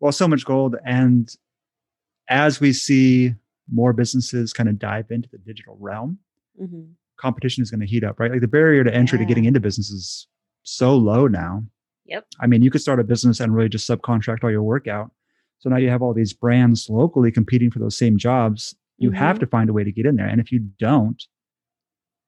Well, 0.00 0.12
so 0.12 0.26
much 0.28 0.44
gold. 0.44 0.76
And 0.84 1.30
as 2.28 2.60
we 2.60 2.72
see 2.72 3.34
more 3.72 3.92
businesses 3.92 4.52
kind 4.52 4.68
of 4.68 4.78
dive 4.78 5.10
into 5.10 5.28
the 5.30 5.38
digital 5.38 5.76
realm, 5.80 6.18
Mhm. 6.60 6.94
competition 7.16 7.62
is 7.62 7.70
going 7.70 7.80
to 7.80 7.86
heat 7.86 8.02
up, 8.04 8.18
right? 8.18 8.30
Like 8.30 8.40
the 8.40 8.48
barrier 8.48 8.82
to 8.84 8.94
entry 8.94 9.18
to 9.18 9.24
getting 9.24 9.44
into 9.44 9.60
business 9.60 9.90
is 9.90 10.26
so 10.62 10.96
low 10.96 11.26
now. 11.26 11.64
Yep. 12.06 12.26
I 12.40 12.46
mean, 12.46 12.62
you 12.62 12.70
could 12.70 12.80
start 12.80 12.98
a 12.98 13.04
business 13.04 13.40
and 13.40 13.54
really 13.54 13.68
just 13.68 13.88
subcontract 13.88 14.42
all 14.42 14.50
your 14.50 14.62
work 14.62 14.88
out. 14.88 15.10
So 15.58 15.68
now 15.70 15.76
you 15.76 15.90
have 15.90 16.02
all 16.02 16.14
these 16.14 16.32
brands 16.32 16.88
locally 16.88 17.30
competing 17.30 17.70
for 17.70 17.78
those 17.78 17.96
same 17.96 18.16
jobs. 18.16 18.74
You 19.00 19.10
have 19.12 19.38
Mhm. 19.38 19.40
to 19.40 19.46
find 19.48 19.70
a 19.70 19.74
way 19.74 19.84
to 19.84 19.92
get 19.92 20.06
in 20.06 20.16
there. 20.16 20.28
And 20.28 20.40
if 20.40 20.52
you 20.52 20.60
don't, 20.78 21.22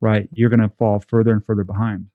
right, 0.00 0.28
you're 0.32 0.50
going 0.50 0.60
to 0.60 0.68
fall 0.78 1.00
further 1.08 1.32
and 1.32 1.44
further 1.44 1.64
behind. 1.64 2.06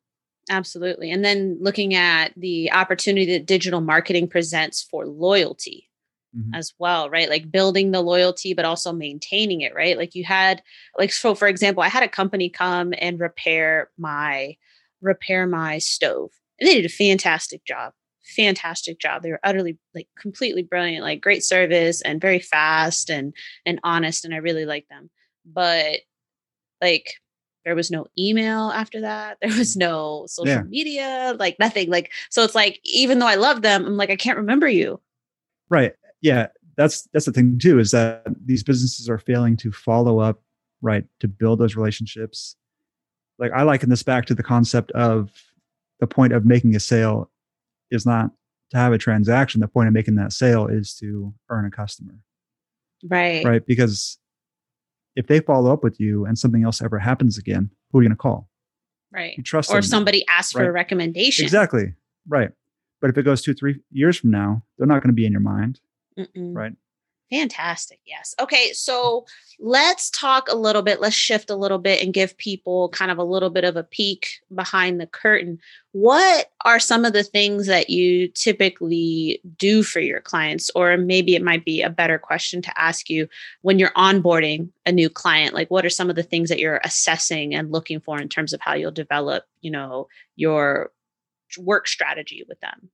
Absolutely. 0.49 1.11
And 1.11 1.25
then 1.25 1.57
looking 1.59 1.93
at 1.93 2.33
the 2.37 2.71
opportunity 2.71 3.25
that 3.33 3.45
digital 3.45 3.81
marketing 3.81 4.29
presents 4.29 4.81
for 4.81 5.05
loyalty 5.05 5.89
Mhm. 6.35 6.55
as 6.55 6.73
well, 6.79 7.09
right? 7.09 7.29
Like 7.29 7.51
building 7.51 7.91
the 7.91 8.01
loyalty, 8.01 8.53
but 8.53 8.65
also 8.65 8.93
maintaining 8.93 9.61
it, 9.61 9.75
right? 9.75 9.97
Like 9.97 10.15
you 10.15 10.25
had, 10.25 10.63
like, 10.97 11.13
so 11.13 11.35
for 11.35 11.47
example, 11.47 11.83
I 11.83 11.89
had 11.89 12.03
a 12.03 12.09
company 12.09 12.49
come 12.49 12.93
and 12.99 13.19
repair 13.19 13.91
my 13.97 14.57
repair 15.01 15.47
my 15.47 15.79
stove. 15.79 16.31
And 16.59 16.67
they 16.69 16.75
did 16.75 16.85
a 16.85 16.89
fantastic 16.89 17.65
job. 17.65 17.93
Fantastic 18.35 18.99
job. 18.99 19.23
They 19.23 19.31
were 19.31 19.39
utterly 19.43 19.77
like 19.95 20.07
completely 20.19 20.63
brilliant, 20.63 21.03
like 21.03 21.21
great 21.21 21.43
service 21.43 22.01
and 22.01 22.19
very 22.21 22.39
fast 22.39 23.09
and 23.09 23.33
and 23.65 23.79
honest. 23.83 24.25
And 24.25 24.33
I 24.33 24.37
really 24.37 24.65
liked 24.65 24.89
them. 24.89 25.09
But 25.45 25.99
Like 26.81 27.13
there 27.65 27.75
was 27.75 27.91
no 27.91 28.05
email 28.17 28.69
after 28.71 29.01
that. 29.01 29.37
There 29.41 29.55
was 29.57 29.75
no 29.75 30.25
social 30.29 30.53
Yeah. 30.55 30.63
media, 30.63 31.35
like 31.39 31.57
nothing. 31.59 31.89
Like 31.89 32.11
so 32.29 32.43
it's 32.43 32.55
like 32.55 32.79
even 32.83 33.19
though 33.19 33.27
I 33.27 33.35
love 33.35 33.61
them, 33.61 33.85
I'm 33.85 33.97
like 33.97 34.09
I 34.09 34.15
can't 34.15 34.37
remember 34.37 34.67
you. 34.67 34.99
Right. 35.69 35.93
Yeah. 36.21 36.47
That's 36.77 37.07
that's 37.13 37.25
the 37.25 37.31
thing 37.31 37.57
too, 37.59 37.79
is 37.79 37.91
that 37.91 38.23
these 38.45 38.63
businesses 38.63 39.09
are 39.09 39.17
failing 39.17 39.57
to 39.57 39.71
follow 39.71 40.19
up, 40.19 40.41
right, 40.81 41.05
to 41.21 41.27
build 41.27 41.59
those 41.59 41.75
relationships. 41.75 42.55
Like 43.39 43.51
I 43.51 43.63
liken 43.63 43.89
this 43.89 44.03
back 44.03 44.25
to 44.27 44.35
the 44.35 44.43
concept 44.43 44.91
of 44.91 45.31
the 45.99 46.07
point 46.07 46.33
of 46.33 46.45
making 46.45 46.75
a 46.75 46.79
sale 46.79 47.31
is 47.91 48.05
not 48.05 48.31
to 48.71 48.77
have 48.77 48.93
a 48.93 48.97
transaction. 48.97 49.61
The 49.61 49.67
point 49.67 49.87
of 49.87 49.93
making 49.93 50.15
that 50.15 50.33
sale 50.33 50.67
is 50.67 50.93
to 50.95 51.33
earn 51.49 51.65
a 51.65 51.71
customer. 51.71 52.15
Right. 53.03 53.45
Right. 53.45 53.65
Because 53.65 54.17
if 55.15 55.27
they 55.27 55.39
follow 55.39 55.71
up 55.71 55.83
with 55.83 55.99
you 55.99 56.25
and 56.25 56.37
something 56.37 56.63
else 56.63 56.81
ever 56.81 56.99
happens 56.99 57.37
again, 57.37 57.69
who 57.91 57.99
are 57.99 58.03
you 58.03 58.09
gonna 58.09 58.17
call? 58.17 58.49
Right. 59.11 59.35
You 59.37 59.43
trust 59.43 59.69
Or 59.69 59.73
them 59.73 59.79
if 59.79 59.85
now. 59.85 59.89
somebody 59.89 60.25
asks 60.27 60.51
for 60.51 60.67
a 60.67 60.71
recommendation. 60.71 61.45
Exactly. 61.45 61.93
Right. 62.27 62.51
But 62.99 63.09
if 63.09 63.17
it 63.17 63.23
goes 63.23 63.41
two, 63.41 63.53
three 63.53 63.79
years 63.91 64.17
from 64.17 64.31
now, 64.31 64.63
they're 64.77 64.87
not 64.87 65.01
going 65.01 65.09
to 65.09 65.15
be 65.15 65.25
in 65.25 65.31
your 65.31 65.41
mind. 65.41 65.79
Mm-mm. 66.17 66.55
Right. 66.55 66.73
Fantastic. 67.29 67.99
Yes. 68.05 68.33
Okay. 68.39 68.71
So 68.71 69.25
let's 69.59 70.09
talk 70.11 70.47
a 70.49 70.55
little 70.55 70.81
bit. 70.81 71.01
Let's 71.01 71.15
shift 71.15 71.49
a 71.49 71.55
little 71.55 71.77
bit 71.77 72.01
and 72.01 72.13
give 72.13 72.37
people 72.37 72.87
kind 72.89 73.11
of 73.11 73.17
a 73.17 73.23
little 73.23 73.49
bit 73.49 73.65
of 73.65 73.75
a 73.75 73.83
peek 73.83 74.39
behind 74.55 75.01
the 75.01 75.07
curtain. 75.07 75.59
What 75.91 76.51
are 76.63 76.79
some 76.79 77.03
of 77.03 77.11
the 77.11 77.23
things 77.23 77.67
that 77.67 77.89
you 77.89 78.29
typically 78.29 79.41
do 79.57 79.83
for 79.83 79.99
your 79.99 80.21
clients? 80.21 80.71
Or 80.73 80.95
maybe 80.95 81.35
it 81.35 81.43
might 81.43 81.65
be 81.65 81.81
a 81.81 81.89
better 81.89 82.17
question 82.17 82.61
to 82.61 82.79
ask 82.79 83.09
you 83.09 83.27
when 83.61 83.77
you're 83.77 83.91
onboarding 83.91 84.69
a 84.85 84.93
new 84.93 85.09
client. 85.09 85.53
Like, 85.53 85.69
what 85.69 85.85
are 85.85 85.89
some 85.89 86.09
of 86.09 86.15
the 86.15 86.23
things 86.23 86.47
that 86.47 86.59
you're 86.59 86.79
assessing 86.85 87.53
and 87.53 87.73
looking 87.73 87.99
for 87.99 88.21
in 88.21 88.29
terms 88.29 88.53
of 88.53 88.61
how 88.61 88.73
you'll 88.73 88.91
develop, 88.91 89.43
you 89.59 89.71
know, 89.71 90.07
your 90.37 90.91
work 91.57 91.89
strategy 91.89 92.45
with 92.47 92.61
them? 92.61 92.89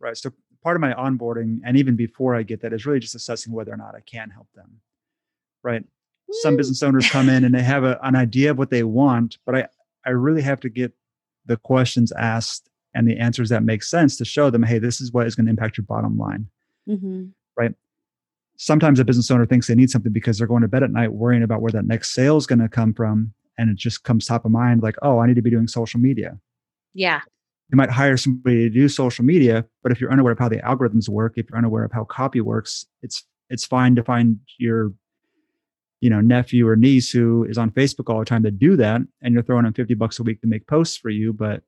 Right. 0.00 0.16
So 0.18 0.32
part 0.62 0.76
of 0.76 0.80
my 0.80 0.92
onboarding, 0.92 1.60
and 1.64 1.76
even 1.76 1.96
before 1.96 2.34
I 2.34 2.42
get 2.42 2.60
that, 2.62 2.72
is 2.72 2.86
really 2.86 3.00
just 3.00 3.14
assessing 3.14 3.52
whether 3.52 3.72
or 3.72 3.76
not 3.76 3.94
I 3.94 4.00
can 4.00 4.30
help 4.30 4.48
them. 4.54 4.80
Right. 5.62 5.84
Some 6.42 6.56
business 6.56 6.82
owners 6.82 7.08
come 7.10 7.28
in 7.28 7.44
and 7.44 7.54
they 7.54 7.62
have 7.62 7.82
a, 7.82 7.98
an 8.02 8.14
idea 8.14 8.52
of 8.52 8.58
what 8.58 8.70
they 8.70 8.84
want, 8.84 9.38
but 9.44 9.54
I, 9.56 9.66
I 10.06 10.10
really 10.10 10.42
have 10.42 10.60
to 10.60 10.68
get 10.68 10.92
the 11.44 11.56
questions 11.56 12.12
asked 12.12 12.68
and 12.94 13.08
the 13.08 13.18
answers 13.18 13.48
that 13.48 13.64
make 13.64 13.82
sense 13.82 14.16
to 14.16 14.24
show 14.24 14.48
them, 14.48 14.62
hey, 14.62 14.78
this 14.78 15.00
is 15.00 15.12
what 15.12 15.26
is 15.26 15.34
going 15.34 15.46
to 15.46 15.50
impact 15.50 15.76
your 15.76 15.84
bottom 15.84 16.16
line. 16.16 16.46
Mhm. 16.88 17.32
Sometimes 18.62 19.00
a 19.00 19.06
business 19.06 19.30
owner 19.30 19.46
thinks 19.46 19.68
they 19.68 19.74
need 19.74 19.88
something 19.88 20.12
because 20.12 20.36
they're 20.36 20.46
going 20.46 20.60
to 20.60 20.68
bed 20.68 20.82
at 20.82 20.90
night 20.90 21.14
worrying 21.14 21.42
about 21.42 21.62
where 21.62 21.72
that 21.72 21.86
next 21.86 22.12
sale 22.12 22.36
is 22.36 22.46
going 22.46 22.58
to 22.58 22.68
come 22.68 22.92
from. 22.92 23.32
And 23.56 23.70
it 23.70 23.76
just 23.76 24.04
comes 24.04 24.26
top 24.26 24.44
of 24.44 24.50
mind 24.50 24.82
like, 24.82 24.96
oh, 25.00 25.18
I 25.18 25.26
need 25.26 25.36
to 25.36 25.40
be 25.40 25.48
doing 25.48 25.66
social 25.66 25.98
media. 25.98 26.38
Yeah. 26.92 27.22
You 27.70 27.76
might 27.76 27.90
hire 27.90 28.16
somebody 28.16 28.68
to 28.68 28.70
do 28.70 28.88
social 28.88 29.24
media 29.24 29.64
but 29.82 29.92
if 29.92 30.00
you're 30.00 30.12
unaware 30.12 30.32
of 30.32 30.38
how 30.38 30.48
the 30.48 30.56
algorithms 30.58 31.08
work 31.08 31.34
if 31.36 31.48
you're 31.48 31.58
unaware 31.58 31.84
of 31.84 31.92
how 31.92 32.04
copy 32.04 32.40
works 32.40 32.86
it's 33.02 33.24
it's 33.48 33.64
fine 33.64 33.94
to 33.94 34.02
find 34.02 34.38
your 34.58 34.92
you 36.00 36.10
know 36.10 36.20
nephew 36.20 36.66
or 36.66 36.76
niece 36.76 37.10
who 37.10 37.44
is 37.44 37.58
on 37.58 37.70
facebook 37.70 38.12
all 38.12 38.18
the 38.18 38.24
time 38.24 38.42
to 38.42 38.50
do 38.50 38.76
that 38.76 39.00
and 39.22 39.34
you're 39.34 39.42
throwing 39.42 39.64
them 39.64 39.74
50 39.74 39.94
bucks 39.94 40.18
a 40.18 40.22
week 40.22 40.40
to 40.40 40.46
make 40.46 40.66
posts 40.66 40.96
for 40.96 41.10
you 41.10 41.32
but 41.32 41.62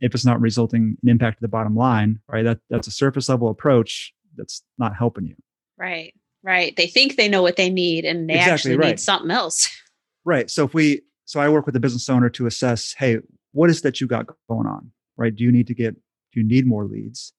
if 0.00 0.14
it's 0.14 0.24
not 0.24 0.40
resulting 0.40 0.96
in 1.02 1.08
impact 1.08 1.38
to 1.38 1.42
the 1.42 1.48
bottom 1.48 1.76
line 1.76 2.20
right 2.28 2.44
that 2.44 2.58
that's 2.70 2.86
a 2.86 2.92
surface 2.92 3.28
level 3.28 3.48
approach 3.48 4.12
that's 4.36 4.62
not 4.78 4.96
helping 4.96 5.26
you 5.26 5.34
Right. 5.80 6.14
Right. 6.42 6.76
They 6.76 6.86
think 6.86 7.16
they 7.16 7.28
know 7.28 7.42
what 7.42 7.56
they 7.56 7.70
need 7.70 8.04
and 8.04 8.28
they 8.28 8.34
Exactly 8.34 8.52
actually 8.52 8.76
right. 8.76 8.88
need 8.90 9.00
something 9.00 9.30
else. 9.30 9.68
right 10.26 10.50
so 10.50 10.66
if 10.66 10.74
we 10.74 11.00
so 11.24 11.40
i 11.40 11.48
work 11.48 11.64
with 11.64 11.72
the 11.72 11.80
business 11.80 12.10
owner 12.10 12.28
to 12.28 12.44
assess 12.44 12.92
hey 12.98 13.16
what 13.52 13.70
is 13.70 13.80
that 13.80 13.98
you 13.98 14.06
got 14.06 14.26
going 14.50 14.66
on 14.66 14.92
right? 15.20 15.36
Do 15.36 15.44
you 15.44 15.52
need 15.52 15.68
to 15.68 15.74
get 15.74 15.94
do 16.32 16.40
you 16.40 16.46
need 16.46 16.66
more 16.66 16.86
leads? 16.86 17.32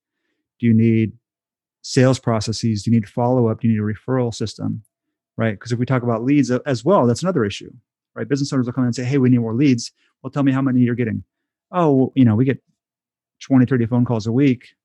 Do 0.60 0.68
you 0.68 0.74
need 0.74 1.14
sales 1.82 2.20
processes? 2.20 2.84
Do 2.84 2.92
you 2.92 2.98
need 2.98 3.10
follow 3.10 3.50
up 3.50 3.60
do 3.60 3.68
you 3.68 3.74
need 3.74 3.82
a 3.82 3.94
referral 3.94 4.34
system 4.34 4.84
right? 5.36 5.54
Because 5.54 5.72
if 5.72 5.80
we 5.80 5.86
talk 5.86 6.04
about 6.04 6.24
leads 6.24 6.52
as 6.52 6.86
well 6.86 7.06
that's 7.08 7.24
another 7.24 7.44
issue 7.44 7.72
right? 8.14 8.28
Business 8.28 8.54
owners 8.54 8.66
will 8.66 8.74
come 8.74 8.84
in 8.84 8.90
and 8.90 8.96
say 8.96 9.04
hey 9.04 9.18
we 9.18 9.30
need 9.30 9.40
more 9.40 9.56
leads. 9.56 9.92
Well 10.22 10.32
tell 10.32 10.44
me 10.44 10.54
how 10.54 10.62
many 10.62 10.82
you're 10.82 10.96
getting. 10.96 11.24
Oh 11.72 11.92
well, 11.92 12.12
you 12.16 12.24
know 12.24 12.36
we 12.36 12.46
get 12.46 12.64
20 13.42 13.66
30 13.66 13.88
phone 13.88 14.06
calls 14.06 14.28
a 14.28 14.32
week. 14.32 14.76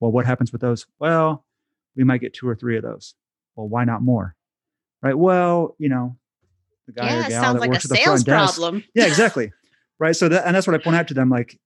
Well 0.00 0.12
what 0.12 0.24
happens 0.24 0.52
with 0.52 0.60
those? 0.60 0.86
Well 1.00 1.44
we 1.96 2.04
might 2.04 2.20
get 2.20 2.32
two 2.32 2.48
or 2.48 2.54
three 2.54 2.76
of 2.76 2.84
those. 2.84 3.14
Well 3.56 3.68
why 3.68 3.84
not 3.84 4.02
more? 4.02 4.36
Right? 5.02 5.18
Well 5.18 5.74
you 5.78 5.88
know 5.88 6.16
the 6.86 6.92
guy 6.92 7.08
yeah, 7.08 7.26
or 7.26 7.28
gal 7.28 7.42
sounds 7.42 7.54
that 7.54 7.60
like 7.60 7.68
a 7.68 7.72
works 7.72 7.84
at 7.86 7.90
the 7.90 7.96
sales 7.96 8.22
front 8.22 8.26
desk 8.26 8.54
problem. 8.54 8.84
yeah 8.94 9.06
exactly 9.06 9.52
right? 9.98 10.14
So 10.14 10.28
that 10.28 10.46
and 10.46 10.54
that's 10.54 10.68
what 10.68 10.74
i 10.74 10.78
point 10.78 10.96
out 10.96 11.08
to 11.08 11.14
them 11.14 11.30
like 11.30 11.58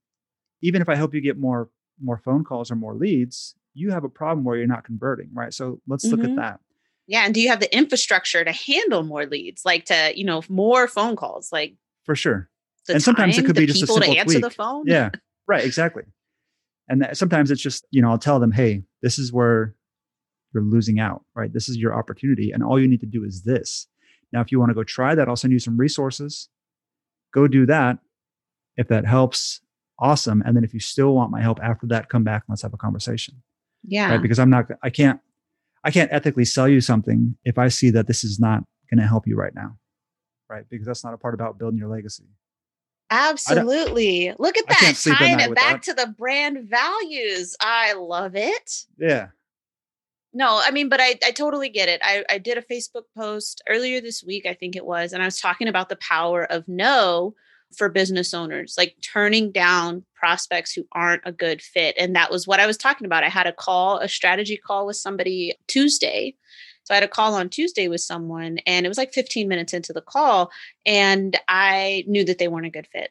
even 0.63 0.81
if 0.83 0.89
i 0.89 0.95
help 0.95 1.15
you 1.15 1.21
get 1.21 1.39
more 1.39 1.69
more 2.03 2.19
phone 2.19 2.45
calls 2.45 2.71
or 2.71 2.77
more 2.77 2.95
leads 2.95 3.55
you 3.75 3.91
have 3.91 4.05
a 4.05 4.09
problem 4.09 4.45
where 4.45 4.57
you're 4.57 4.67
not 4.67 4.83
converting 4.85 5.29
right? 5.33 5.55
So 5.55 5.81
let's 5.87 6.05
look 6.05 6.21
Mhm. 6.21 6.31
at 6.31 6.37
that. 6.37 6.61
Yeah. 7.07 7.25
And 7.25 7.33
do 7.35 7.41
you 7.41 7.49
have 7.49 7.61
the 7.61 7.73
infrastructure 7.77 8.45
to 8.45 8.51
handle 8.53 9.03
more 9.05 9.27
leads, 9.27 9.65
like 9.65 9.85
to, 9.87 10.13
you 10.17 10.25
know, 10.25 10.43
more 10.49 10.89
phone 10.89 11.15
calls, 11.15 11.51
like 11.53 11.77
for 12.05 12.17
sure. 12.17 12.51
And 12.89 13.01
sometimes 13.03 13.39
it 13.39 13.45
could 13.45 13.55
be 13.57 13.67
just 13.67 13.83
a 13.83 13.87
people 13.87 13.97
to 13.97 14.03
simple 14.03 14.19
answer 14.21 14.39
the 14.41 14.51
phone? 14.51 14.87
yeah 14.87 15.11
right 15.47 15.65
exactly. 15.65 16.03
And 16.89 17.03
that, 17.03 17.17
sometimes 17.17 17.51
it's 17.53 17.63
just 17.63 17.87
you 17.91 18.03
know 18.03 18.11
i'll 18.11 18.19
tell 18.19 18.41
them 18.41 18.51
hey 18.53 18.83
this 19.03 19.19
is 19.19 19.33
where 19.33 19.75
you're 20.53 20.65
losing 20.65 20.99
out 20.99 21.25
right? 21.35 21.53
This 21.53 21.69
is 21.69 21.77
your 21.77 21.95
opportunity 21.97 22.51
and 22.51 22.63
all 22.65 22.81
you 22.81 22.89
need 22.89 23.01
to 23.01 23.07
do 23.07 23.25
is 23.25 23.43
this. 23.45 23.87
Now 24.33 24.41
if 24.41 24.51
you 24.51 24.59
want 24.59 24.71
to 24.71 24.75
go 24.75 24.83
try 24.85 25.15
that 25.15 25.29
i'll 25.29 25.37
send 25.37 25.53
you 25.53 25.61
some 25.61 25.77
resources. 25.77 26.49
Go 27.33 27.47
do 27.47 27.67
that. 27.67 27.99
If 28.77 28.89
that 28.89 29.07
helps 29.07 29.61
awesome 30.01 30.43
and 30.47 30.57
then 30.57 30.65
if 30.65 30.73
you 30.75 30.81
still 30.81 31.15
want 31.15 31.31
my 31.31 31.41
help 31.41 31.59
after 31.63 31.87
that 31.87 32.09
come 32.09 32.25
back 32.25 32.43
and 32.47 32.53
let's 32.53 32.63
have 32.63 32.73
a 32.75 32.77
conversation 32.79 33.35
Yeah. 33.85 34.11
right 34.13 34.23
because 34.23 34.39
i'm 34.39 34.51
not 34.51 34.67
i 34.83 34.91
can't 34.91 35.21
i 35.85 35.91
can't 35.91 36.11
ethically 36.13 36.45
sell 36.45 36.69
you 36.69 36.81
something 36.81 37.37
if 37.45 37.59
i 37.59 37.69
see 37.69 37.91
that 37.91 38.07
this 38.07 38.25
is 38.25 38.41
not 38.41 38.65
going 38.91 39.01
to 39.01 39.07
help 39.07 39.27
you 39.27 39.37
right 39.37 39.55
now 39.55 39.77
right 40.49 40.65
because 40.71 40.87
that's 40.87 41.05
not 41.05 41.15
a 41.15 41.19
part 41.19 41.35
about 41.35 41.59
building 41.59 41.79
your 41.79 41.89
legacy 41.89 42.25
Absolutely. 43.13 44.33
Look 44.39 44.57
at 44.57 44.67
that. 44.69 44.95
sleep 44.97 45.15
at 45.15 45.19
Tying 45.19 45.41
it 45.41 45.55
back 45.55 45.83
that. 45.83 45.83
to 45.85 45.95
the 45.95 46.13
brand 46.13 46.69
values. 46.69 47.57
I 47.61 47.95
love 47.95 48.37
it. 48.37 48.85
yeah 48.99 49.29
No, 50.33 50.61
I 50.65 50.71
mean, 50.71 50.89
but 50.89 51.01
I, 51.01 51.19
I 51.25 51.33
totally 51.33 51.69
get 51.69 51.89
it. 51.89 52.01
I, 52.05 52.25
I 52.31 52.39
did 52.39 52.57
a 52.57 52.63
Facebook 52.63 53.05
post 53.17 53.63
earlier 53.69 54.01
this 54.01 54.23
week, 54.23 54.47
I 54.47 54.55
think 54.55 54.77
it 54.77 54.87
was, 54.87 55.13
and 55.13 55.23
I 55.23 55.27
was 55.27 55.41
talking 55.41 55.67
about 55.69 55.89
the 55.89 55.97
power 55.97 56.45
of 56.45 56.69
no 56.69 57.35
for 57.77 57.89
business 57.89 58.35
owners, 58.35 58.75
like 58.77 58.97
turning 59.03 59.53
down 59.53 60.05
prospects 60.15 60.73
who 60.73 60.87
aren't 60.93 61.23
a 61.25 61.33
good 61.33 61.63
fit. 61.63 61.95
And 61.99 62.15
that 62.17 62.31
was 62.31 62.47
what 62.47 62.61
I 62.61 62.67
was 62.67 62.77
talking 62.77 63.07
about. 63.07 63.25
I 63.25 63.29
had 63.29 63.47
a 63.47 63.53
call, 63.53 63.99
a 63.99 64.09
strategy 64.09 64.57
call 64.57 64.87
with 64.87 64.97
somebody 64.97 65.55
Tuesday. 65.69 66.35
So 66.85 66.95
I 66.95 66.97
had 66.97 67.05
a 67.05 67.09
call 67.09 67.35
on 67.35 67.49
Tuesday 67.49 67.89
with 67.89 68.01
someone, 68.01 68.59
and 68.67 68.85
it 68.85 68.89
was 68.89 68.99
like 68.99 69.13
15 69.13 69.47
minutes 69.47 69.73
into 69.73 69.93
the 69.93 70.01
call, 70.01 70.51
and 70.85 71.39
I 71.47 72.05
knew 72.09 72.25
that 72.25 72.39
they 72.39 72.49
weren't 72.49 72.67
a 72.67 72.71
good 72.71 72.89
fit. 72.91 73.11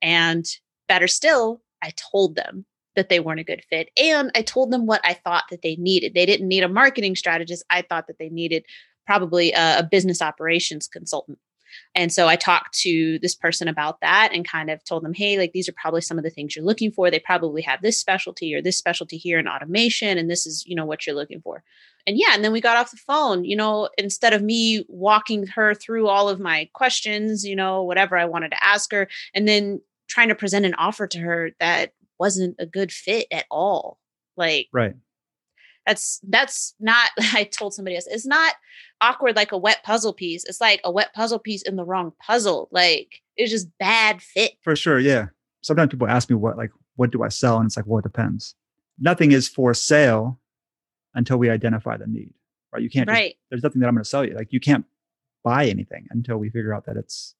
And 0.00 0.46
better 0.88 1.08
still, 1.08 1.60
I 1.82 1.92
told 1.96 2.36
them 2.36 2.64
that 2.96 3.08
they 3.08 3.20
weren't 3.20 3.40
a 3.40 3.44
good 3.44 3.62
fit. 3.68 3.90
And 3.96 4.30
I 4.34 4.42
told 4.42 4.70
them 4.70 4.86
what 4.86 5.00
I 5.04 5.14
thought 5.14 5.44
that 5.50 5.62
they 5.62 5.76
needed. 5.76 6.14
They 6.14 6.26
didn't 6.26 6.48
need 6.48 6.62
a 6.62 6.68
marketing 6.68 7.14
strategist. 7.14 7.64
I 7.70 7.82
thought 7.82 8.06
that 8.06 8.18
they 8.18 8.28
needed 8.28 8.64
probably 9.06 9.52
a, 9.52 9.78
a 9.78 9.82
business 9.82 10.20
operations 10.22 10.88
consultant. 10.88 11.38
And 11.94 12.12
so 12.12 12.28
I 12.28 12.36
talked 12.36 12.78
to 12.80 13.18
this 13.20 13.34
person 13.34 13.68
about 13.68 14.00
that 14.00 14.30
and 14.32 14.46
kind 14.46 14.70
of 14.70 14.84
told 14.84 15.04
them, 15.04 15.14
hey, 15.14 15.38
like 15.38 15.52
these 15.52 15.68
are 15.68 15.74
probably 15.80 16.00
some 16.00 16.18
of 16.18 16.24
the 16.24 16.30
things 16.30 16.54
you're 16.54 16.64
looking 16.64 16.92
for. 16.92 17.10
They 17.10 17.18
probably 17.18 17.62
have 17.62 17.82
this 17.82 17.98
specialty 17.98 18.54
or 18.54 18.62
this 18.62 18.78
specialty 18.78 19.16
here 19.16 19.38
in 19.38 19.48
automation. 19.48 20.18
And 20.18 20.30
this 20.30 20.46
is, 20.46 20.64
you 20.66 20.74
know, 20.74 20.84
what 20.84 21.06
you're 21.06 21.16
looking 21.16 21.40
for. 21.40 21.62
And 22.06 22.16
yeah, 22.18 22.30
and 22.32 22.42
then 22.42 22.52
we 22.52 22.60
got 22.60 22.76
off 22.76 22.90
the 22.90 22.96
phone, 22.96 23.44
you 23.44 23.56
know, 23.56 23.88
instead 23.98 24.32
of 24.32 24.42
me 24.42 24.84
walking 24.88 25.46
her 25.48 25.74
through 25.74 26.08
all 26.08 26.28
of 26.28 26.40
my 26.40 26.68
questions, 26.72 27.44
you 27.44 27.54
know, 27.54 27.82
whatever 27.82 28.16
I 28.16 28.24
wanted 28.24 28.50
to 28.52 28.64
ask 28.64 28.90
her, 28.92 29.08
and 29.34 29.46
then 29.46 29.80
trying 30.08 30.28
to 30.28 30.34
present 30.34 30.64
an 30.64 30.74
offer 30.74 31.06
to 31.06 31.18
her 31.18 31.50
that 31.60 31.92
wasn't 32.18 32.56
a 32.58 32.66
good 32.66 32.92
fit 32.92 33.26
at 33.30 33.46
all. 33.50 33.98
Like 34.36 34.68
right 34.72 34.94
that's 35.90 36.20
that's 36.28 36.74
not 36.80 37.10
I 37.34 37.44
told 37.44 37.74
somebody 37.74 37.96
else, 37.96 38.06
it's 38.08 38.26
not 38.26 38.54
awkward 39.00 39.34
like 39.36 39.52
a 39.52 39.58
wet 39.58 39.82
puzzle 39.84 40.12
piece. 40.12 40.44
It's 40.44 40.60
like 40.60 40.80
a 40.84 40.90
wet 40.92 41.12
puzzle 41.14 41.38
piece 41.38 41.62
in 41.62 41.76
the 41.76 41.84
wrong 41.84 42.12
puzzle. 42.24 42.68
Like 42.70 43.20
it's 43.36 43.50
just 43.50 43.68
bad 43.78 44.22
fit. 44.22 44.52
for 44.62 44.76
sure 44.76 44.98
yeah 44.98 45.26
sometimes 45.62 45.90
people 45.90 46.06
ask 46.08 46.28
me 46.30 46.36
what 46.36 46.56
like 46.58 46.70
what 46.96 47.10
do 47.10 47.22
i 47.22 47.28
sell 47.28 47.56
and 47.58 47.66
it's 47.66 47.76
like 47.76 47.86
well 47.86 47.98
it 47.98 48.02
depends 48.02 48.54
nothing 48.98 49.32
is 49.32 49.48
for 49.48 49.72
sale 49.74 50.38
until 51.14 51.38
we 51.38 51.48
identify 51.48 51.96
the 51.96 52.06
need 52.06 52.32
right 52.72 52.82
you 52.82 52.90
can't 52.90 53.08
just- 53.08 53.14
Right. 53.18 53.34
there's 53.50 53.62
nothing 53.62 53.80
that 53.80 53.88
i'm 53.88 53.94
going 53.94 54.04
to 54.04 54.08
sell 54.08 54.24
you 54.24 54.34
like 54.34 54.52
you 54.52 54.60
can't 54.60 54.84
buy 55.42 55.66
anything 55.66 56.06
until 56.10 56.36
we 56.36 56.50
figure 56.50 56.74
out 56.74 56.84
that 56.86 56.96
it's 56.98 57.34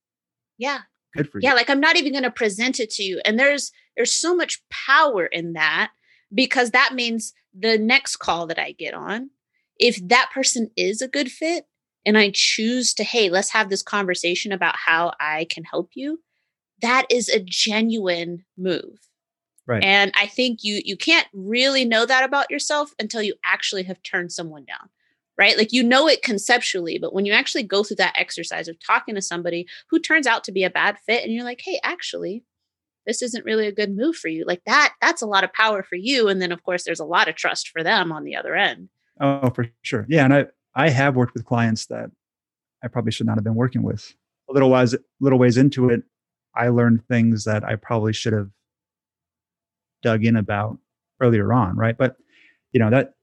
Yeah. 0.58 0.78
good 1.14 1.30
for 1.30 1.38
you 1.38 1.42
Yeah, 1.48 1.52
like 1.54 1.68
I'm 1.68 1.80
not 1.80 1.96
even 1.96 2.12
going 2.12 2.24
to 2.24 2.30
present 2.30 2.80
it 2.80 2.88
to 2.92 3.02
you. 3.02 3.20
And 3.26 3.38
there's 3.38 3.72
there's 3.96 4.12
so 4.12 4.34
much 4.34 4.62
power 4.70 5.26
in 5.26 5.52
that 5.54 5.90
because 6.32 6.70
that 6.70 6.94
means 6.94 7.34
the 7.58 7.78
next 7.78 8.16
call 8.16 8.46
that 8.46 8.58
I 8.58 8.72
get 8.72 8.94
on, 8.94 9.30
if 9.78 9.96
that 10.08 10.30
person 10.32 10.70
is 10.76 11.00
a 11.00 11.08
good 11.08 11.30
fit, 11.30 11.66
and 12.06 12.16
I 12.16 12.30
choose 12.32 12.94
to, 12.94 13.04
hey, 13.04 13.28
let's 13.28 13.50
have 13.50 13.68
this 13.68 13.82
conversation 13.82 14.52
about 14.52 14.76
how 14.76 15.12
I 15.20 15.46
can 15.50 15.64
help 15.64 15.90
you, 15.94 16.20
that 16.80 17.06
is 17.10 17.28
a 17.28 17.40
genuine 17.44 18.44
move. 18.56 19.10
Right. 19.66 19.84
And 19.84 20.10
I 20.16 20.26
think 20.26 20.60
you 20.62 20.80
you 20.84 20.96
can't 20.96 21.28
really 21.32 21.84
know 21.84 22.06
that 22.06 22.24
about 22.24 22.50
yourself 22.50 22.94
until 22.98 23.22
you 23.22 23.34
actually 23.44 23.84
have 23.84 24.02
turned 24.02 24.32
someone 24.32 24.64
down. 24.64 24.88
Right? 25.38 25.56
Like 25.56 25.72
you 25.72 25.82
know 25.82 26.08
it 26.08 26.22
conceptually, 26.22 26.98
but 26.98 27.14
when 27.14 27.24
you 27.24 27.32
actually 27.32 27.62
go 27.62 27.82
through 27.82 27.96
that 27.96 28.16
exercise 28.18 28.68
of 28.68 28.76
talking 28.84 29.14
to 29.14 29.22
somebody 29.22 29.66
who 29.88 29.98
turns 29.98 30.26
out 30.26 30.44
to 30.44 30.52
be 30.52 30.64
a 30.64 30.70
bad 30.70 30.98
fit 30.98 31.22
and 31.22 31.32
you're 31.32 31.44
like, 31.44 31.62
"Hey, 31.64 31.80
actually, 31.82 32.44
this 33.06 33.22
isn't 33.22 33.44
really 33.44 33.66
a 33.66 33.72
good 33.72 33.94
move 33.94 34.16
for 34.16 34.28
you." 34.28 34.44
Like 34.46 34.62
that 34.66 34.94
that's 35.00 35.22
a 35.22 35.26
lot 35.26 35.44
of 35.44 35.52
power 35.52 35.82
for 35.82 35.96
you 35.96 36.28
and 36.28 36.40
then 36.40 36.52
of 36.52 36.62
course 36.62 36.84
there's 36.84 37.00
a 37.00 37.04
lot 37.04 37.28
of 37.28 37.34
trust 37.34 37.68
for 37.68 37.82
them 37.82 38.12
on 38.12 38.24
the 38.24 38.36
other 38.36 38.54
end. 38.54 38.88
Oh, 39.20 39.50
for 39.50 39.66
sure. 39.82 40.06
Yeah, 40.08 40.24
and 40.24 40.34
I 40.34 40.46
I 40.74 40.88
have 40.90 41.16
worked 41.16 41.34
with 41.34 41.44
clients 41.44 41.86
that 41.86 42.10
I 42.82 42.88
probably 42.88 43.12
should 43.12 43.26
not 43.26 43.36
have 43.36 43.44
been 43.44 43.54
working 43.54 43.82
with. 43.82 44.14
A 44.48 44.52
little 44.52 44.70
ways 44.70 44.94
little 45.20 45.38
ways 45.38 45.56
into 45.56 45.90
it, 45.90 46.02
I 46.54 46.68
learned 46.68 47.06
things 47.06 47.44
that 47.44 47.64
I 47.64 47.76
probably 47.76 48.12
should 48.12 48.32
have 48.32 48.50
dug 50.02 50.24
in 50.24 50.36
about 50.36 50.78
earlier 51.20 51.52
on, 51.52 51.76
right? 51.76 51.96
But 51.96 52.16
you 52.72 52.80
know 52.80 52.90
that 52.90 53.14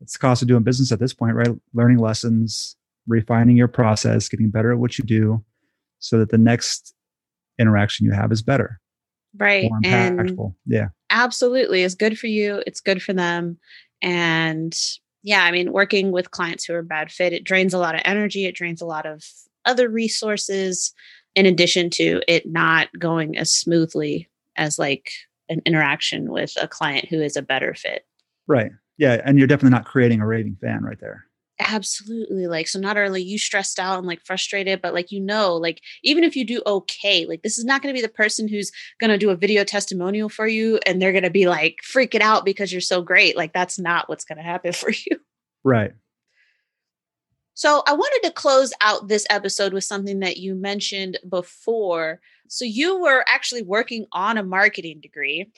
it's 0.00 0.14
the 0.14 0.18
cost 0.18 0.42
of 0.42 0.48
doing 0.48 0.62
business 0.62 0.92
at 0.92 0.98
this 0.98 1.12
point, 1.12 1.34
right? 1.34 1.50
Learning 1.74 1.98
lessons, 1.98 2.76
refining 3.06 3.56
your 3.56 3.68
process, 3.68 4.28
getting 4.28 4.50
better 4.50 4.72
at 4.72 4.78
what 4.78 4.98
you 4.98 5.04
do, 5.04 5.44
so 5.98 6.18
that 6.18 6.30
the 6.30 6.38
next 6.38 6.94
interaction 7.60 8.06
you 8.06 8.12
have 8.12 8.32
is 8.32 8.42
better, 8.42 8.80
right? 9.36 9.70
Impactful. 9.70 10.46
And 10.46 10.56
yeah, 10.66 10.88
absolutely, 11.10 11.82
it's 11.82 11.94
good 11.94 12.18
for 12.18 12.26
you. 12.26 12.62
It's 12.66 12.80
good 12.80 13.02
for 13.02 13.12
them, 13.12 13.58
and 14.02 14.76
yeah, 15.22 15.44
I 15.44 15.50
mean, 15.50 15.72
working 15.72 16.12
with 16.12 16.30
clients 16.30 16.64
who 16.64 16.74
are 16.74 16.82
bad 16.82 17.12
fit, 17.12 17.32
it 17.32 17.44
drains 17.44 17.74
a 17.74 17.78
lot 17.78 17.94
of 17.94 18.00
energy. 18.04 18.46
It 18.46 18.54
drains 18.54 18.80
a 18.80 18.86
lot 18.86 19.06
of 19.06 19.22
other 19.66 19.88
resources 19.88 20.94
in 21.34 21.46
addition 21.46 21.90
to 21.90 22.22
it 22.26 22.46
not 22.46 22.88
going 22.98 23.36
as 23.36 23.52
smoothly 23.52 24.28
as 24.56 24.78
like 24.78 25.12
an 25.48 25.60
interaction 25.66 26.30
with 26.30 26.54
a 26.60 26.66
client 26.66 27.06
who 27.08 27.20
is 27.20 27.36
a 27.36 27.42
better 27.42 27.74
fit. 27.74 28.04
Right. 28.46 28.72
Yeah. 28.98 29.20
And 29.24 29.38
you're 29.38 29.46
definitely 29.46 29.76
not 29.76 29.84
creating 29.84 30.20
a 30.20 30.26
raving 30.26 30.56
fan 30.60 30.82
right 30.82 30.98
there. 31.00 31.24
Absolutely. 31.60 32.46
Like, 32.46 32.66
so 32.68 32.78
not 32.78 32.96
only 32.96 33.22
you 33.22 33.38
stressed 33.38 33.78
out 33.78 33.98
and 33.98 34.06
like 34.06 34.24
frustrated, 34.24 34.80
but 34.80 34.94
like, 34.94 35.12
you 35.12 35.20
know, 35.20 35.56
like, 35.56 35.82
even 36.02 36.24
if 36.24 36.34
you 36.34 36.44
do 36.44 36.62
okay, 36.66 37.26
like, 37.26 37.42
this 37.42 37.58
is 37.58 37.64
not 37.64 37.82
going 37.82 37.94
to 37.94 37.98
be 37.98 38.04
the 38.04 38.12
person 38.12 38.48
who's 38.48 38.72
going 38.98 39.10
to 39.10 39.18
do 39.18 39.30
a 39.30 39.36
video 39.36 39.62
testimonial 39.62 40.28
for 40.28 40.46
you 40.46 40.78
and 40.86 41.00
they're 41.00 41.12
going 41.12 41.22
to 41.24 41.30
be 41.30 41.46
like 41.46 41.78
freaking 41.84 42.22
out 42.22 42.44
because 42.44 42.72
you're 42.72 42.80
so 42.80 43.02
great. 43.02 43.36
Like, 43.36 43.52
that's 43.52 43.78
not 43.78 44.08
what's 44.08 44.24
going 44.24 44.38
to 44.38 44.44
happen 44.44 44.72
for 44.74 44.90
you. 44.90 45.20
Right. 45.62 45.92
So 47.54 47.82
I 47.86 47.92
wanted 47.92 48.26
to 48.26 48.32
close 48.32 48.72
out 48.80 49.08
this 49.08 49.26
episode 49.28 49.74
with 49.74 49.84
something 49.84 50.20
that 50.20 50.38
you 50.38 50.54
mentioned 50.54 51.18
before. 51.28 52.20
So 52.48 52.64
you 52.64 52.98
were 52.98 53.22
actually 53.28 53.62
working 53.62 54.06
on 54.12 54.38
a 54.38 54.42
marketing 54.42 55.00
degree. 55.00 55.50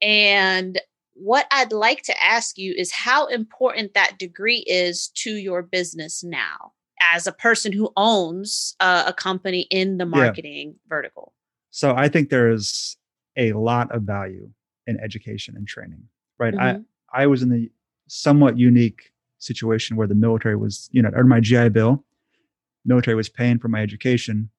And 0.00 0.80
what 1.14 1.46
I'd 1.50 1.72
like 1.72 2.02
to 2.02 2.22
ask 2.22 2.58
you 2.58 2.74
is 2.76 2.92
how 2.92 3.26
important 3.26 3.94
that 3.94 4.18
degree 4.18 4.64
is 4.66 5.08
to 5.16 5.30
your 5.30 5.62
business 5.62 6.24
now 6.24 6.72
as 7.00 7.26
a 7.26 7.32
person 7.32 7.72
who 7.72 7.92
owns 7.96 8.76
uh, 8.80 9.04
a 9.06 9.12
company 9.12 9.66
in 9.70 9.98
the 9.98 10.06
marketing 10.06 10.70
yeah. 10.70 10.88
vertical. 10.88 11.32
So 11.70 11.94
I 11.96 12.08
think 12.08 12.30
there's 12.30 12.96
a 13.36 13.52
lot 13.52 13.94
of 13.94 14.02
value 14.02 14.50
in 14.86 14.98
education 15.00 15.56
and 15.56 15.66
training, 15.66 16.02
right? 16.38 16.54
Mm-hmm. 16.54 16.82
I 17.12 17.22
I 17.22 17.26
was 17.26 17.42
in 17.42 17.50
the 17.50 17.70
somewhat 18.08 18.58
unique 18.58 19.12
situation 19.38 19.96
where 19.96 20.06
the 20.06 20.14
military 20.14 20.56
was, 20.56 20.88
you 20.92 21.02
know, 21.02 21.10
earned 21.14 21.28
my 21.28 21.40
GI 21.40 21.70
Bill, 21.70 22.04
military 22.84 23.14
was 23.14 23.28
paying 23.28 23.58
for 23.58 23.68
my 23.68 23.82
education. 23.82 24.50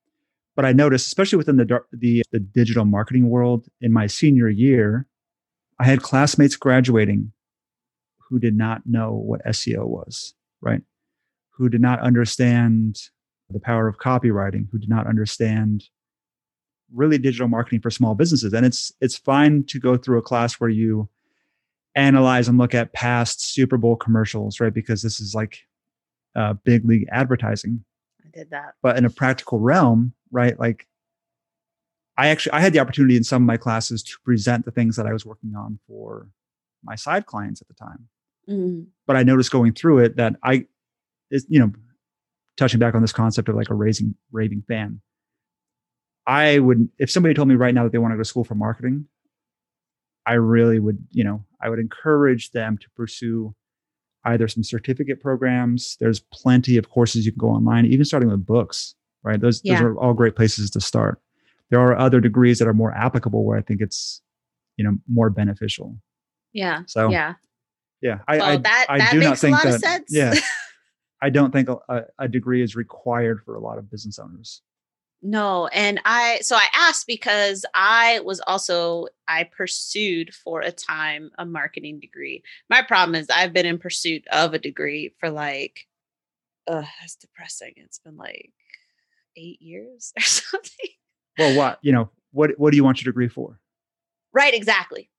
But 0.55 0.65
I 0.65 0.73
noticed, 0.73 1.07
especially 1.07 1.37
within 1.37 1.57
the, 1.57 1.79
the, 1.91 2.23
the 2.31 2.39
digital 2.39 2.85
marketing 2.85 3.29
world, 3.29 3.67
in 3.81 3.91
my 3.91 4.05
senior 4.05 4.49
year, 4.49 5.07
I 5.79 5.85
had 5.85 6.01
classmates 6.01 6.55
graduating 6.55 7.31
who 8.29 8.39
did 8.39 8.55
not 8.55 8.81
know 8.85 9.11
what 9.13 9.45
SEO 9.45 9.85
was, 9.87 10.33
right? 10.61 10.81
Who 11.51 11.69
did 11.69 11.81
not 11.81 11.99
understand 11.99 12.97
the 13.49 13.59
power 13.59 13.87
of 13.87 13.97
copywriting, 13.97 14.67
who 14.71 14.79
did 14.79 14.89
not 14.89 15.07
understand 15.07 15.85
really 16.93 17.17
digital 17.17 17.47
marketing 17.47 17.81
for 17.81 17.89
small 17.89 18.15
businesses. 18.15 18.53
And 18.53 18.65
it's 18.65 18.91
it's 19.01 19.17
fine 19.17 19.63
to 19.65 19.79
go 19.79 19.97
through 19.97 20.19
a 20.19 20.23
class 20.23 20.55
where 20.55 20.69
you 20.69 21.09
analyze 21.95 22.47
and 22.47 22.57
look 22.57 22.73
at 22.73 22.93
past 22.93 23.53
Super 23.53 23.77
Bowl 23.77 23.95
commercials, 23.95 24.59
right? 24.59 24.73
Because 24.73 25.01
this 25.01 25.19
is 25.19 25.35
like 25.35 25.59
uh, 26.35 26.53
big 26.63 26.85
league 26.85 27.07
advertising. 27.11 27.83
I 28.25 28.29
did 28.37 28.49
that. 28.51 28.73
But 28.81 28.97
in 28.97 29.05
a 29.05 29.09
practical 29.09 29.59
realm, 29.59 30.13
right? 30.31 30.59
Like 30.59 30.87
I 32.17 32.27
actually 32.27 32.53
I 32.53 32.59
had 32.59 32.73
the 32.73 32.79
opportunity 32.79 33.15
in 33.17 33.23
some 33.23 33.43
of 33.43 33.47
my 33.47 33.57
classes 33.57 34.03
to 34.03 34.17
present 34.23 34.65
the 34.65 34.71
things 34.71 34.95
that 34.95 35.05
I 35.05 35.13
was 35.13 35.25
working 35.25 35.55
on 35.55 35.79
for 35.87 36.29
my 36.83 36.95
side 36.95 37.25
clients 37.25 37.61
at 37.61 37.67
the 37.67 37.73
time. 37.73 38.07
Mm-hmm. 38.49 38.83
But 39.07 39.15
I 39.15 39.23
noticed 39.23 39.51
going 39.51 39.73
through 39.73 39.99
it 39.99 40.17
that 40.17 40.35
I 40.43 40.65
is 41.31 41.45
you 41.49 41.59
know 41.59 41.71
touching 42.57 42.79
back 42.79 42.93
on 42.95 43.01
this 43.01 43.13
concept 43.13 43.49
of 43.49 43.55
like 43.55 43.69
a 43.69 43.75
raising 43.75 44.15
raving 44.31 44.63
fan. 44.67 45.01
I 46.27 46.59
would 46.59 46.89
if 46.99 47.09
somebody 47.09 47.33
told 47.33 47.47
me 47.47 47.55
right 47.55 47.73
now 47.73 47.83
that 47.83 47.91
they 47.91 47.97
want 47.97 48.11
to 48.11 48.15
go 48.15 48.21
to 48.21 48.29
school 48.29 48.43
for 48.43 48.55
marketing, 48.55 49.07
I 50.25 50.33
really 50.33 50.79
would, 50.79 51.05
you 51.11 51.23
know, 51.23 51.43
I 51.61 51.69
would 51.69 51.79
encourage 51.79 52.51
them 52.51 52.77
to 52.77 52.89
pursue 52.91 53.55
either 54.25 54.47
some 54.47 54.63
certificate 54.63 55.19
programs. 55.21 55.97
There's 55.99 56.19
plenty 56.19 56.77
of 56.77 56.89
courses 56.89 57.25
you 57.25 57.31
can 57.31 57.39
go 57.39 57.49
online, 57.49 57.85
even 57.85 58.05
starting 58.05 58.29
with 58.29 58.45
books, 58.45 58.95
right? 59.23 59.39
Those, 59.39 59.61
yeah. 59.63 59.75
those 59.75 59.83
are 59.83 59.97
all 59.97 60.13
great 60.13 60.35
places 60.35 60.69
to 60.71 60.81
start. 60.81 61.19
There 61.73 61.81
are 61.81 61.97
other 61.97 62.21
degrees 62.21 62.59
that 62.59 62.67
are 62.67 62.73
more 62.73 62.91
applicable 62.91 63.43
where 63.43 63.57
I 63.57 63.63
think 63.63 63.81
it's, 63.81 64.21
you 64.77 64.85
know, 64.85 64.95
more 65.07 65.31
beneficial. 65.31 65.97
Yeah. 66.53 66.83
So, 66.85 67.09
yeah. 67.09 67.33
Yeah. 67.99 68.19
I, 68.27 68.37
well, 68.37 68.49
I, 68.49 68.57
that, 68.57 68.85
I 68.89 68.97
that 68.99 69.11
do 69.11 69.19
not 69.21 69.39
think 69.39 69.59
that, 69.59 69.79
sense. 69.79 70.05
yeah. 70.11 70.35
I 71.23 71.31
don't 71.31 71.51
think 71.51 71.69
a, 71.69 72.03
a 72.19 72.27
degree 72.27 72.61
is 72.61 72.75
required 72.75 73.41
for 73.43 73.55
a 73.55 73.59
lot 73.59 73.79
of 73.79 73.89
business 73.89 74.19
owners. 74.19 74.61
No, 75.23 75.65
and 75.67 75.99
I 76.05 76.41
so 76.41 76.57
I 76.57 76.67
asked 76.73 77.07
because 77.07 77.65
I 77.73 78.19
was 78.19 78.39
also 78.41 79.07
I 79.27 79.45
pursued 79.45 80.35
for 80.35 80.59
a 80.59 80.71
time 80.71 81.31
a 81.39 81.45
marketing 81.45 82.01
degree. 82.01 82.43
My 82.69 82.83
problem 82.83 83.15
is 83.15 83.29
I've 83.29 83.53
been 83.53 83.65
in 83.65 83.79
pursuit 83.79 84.27
of 84.27 84.53
a 84.53 84.59
degree 84.59 85.15
for 85.19 85.31
like 85.31 85.87
uh 86.67 86.83
it's 87.03 87.15
depressing. 87.15 87.71
It's 87.77 87.99
been 87.99 88.17
like 88.17 88.51
8 89.37 89.61
years 89.61 90.11
or 90.17 90.21
something. 90.21 90.89
Well, 91.37 91.55
what, 91.57 91.79
you 91.81 91.91
know, 91.91 92.09
what 92.31 92.51
what 92.57 92.71
do 92.71 92.77
you 92.77 92.83
want 92.83 93.01
your 93.01 93.11
degree 93.11 93.27
for? 93.27 93.59
Right, 94.33 94.53
exactly. 94.53 95.09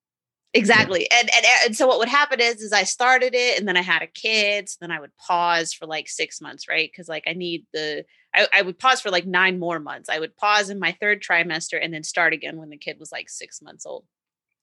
Exactly. 0.57 1.09
Yeah. 1.11 1.19
And, 1.21 1.31
and 1.35 1.47
and 1.67 1.77
so 1.77 1.87
what 1.89 1.99
would 1.99 2.09
happen 2.09 2.41
is 2.41 2.63
is 2.63 2.73
I 2.73 2.85
started 2.85 3.35
it 3.35 3.59
and 3.59 3.67
then 3.67 3.77
I 3.77 3.83
had 3.83 4.03
a 4.03 4.07
kid, 4.07 4.69
so 4.69 4.77
then 4.81 4.93
I 4.93 5.01
would 5.01 5.17
pause 5.17 5.73
for 5.73 5.87
like 5.87 6.09
6 6.09 6.41
months, 6.41 6.69
right? 6.69 6.91
Cuz 6.95 7.09
like 7.09 7.25
I 7.27 7.33
need 7.33 7.67
the 7.73 8.05
I, 8.33 8.47
I 8.53 8.63
would 8.63 8.79
pause 8.79 9.01
for 9.01 9.11
like 9.11 9.27
9 9.27 9.59
more 9.59 9.81
months. 9.81 10.09
I 10.09 10.21
would 10.21 10.37
pause 10.37 10.71
in 10.71 10.79
my 10.79 10.93
third 11.01 11.23
trimester 11.23 11.79
and 11.83 11.93
then 11.93 12.05
start 12.05 12.33
again 12.33 12.57
when 12.57 12.71
the 12.71 12.77
kid 12.79 12.99
was 13.01 13.11
like 13.11 13.29
6 13.29 13.63
months 13.63 13.85
old. 13.85 14.05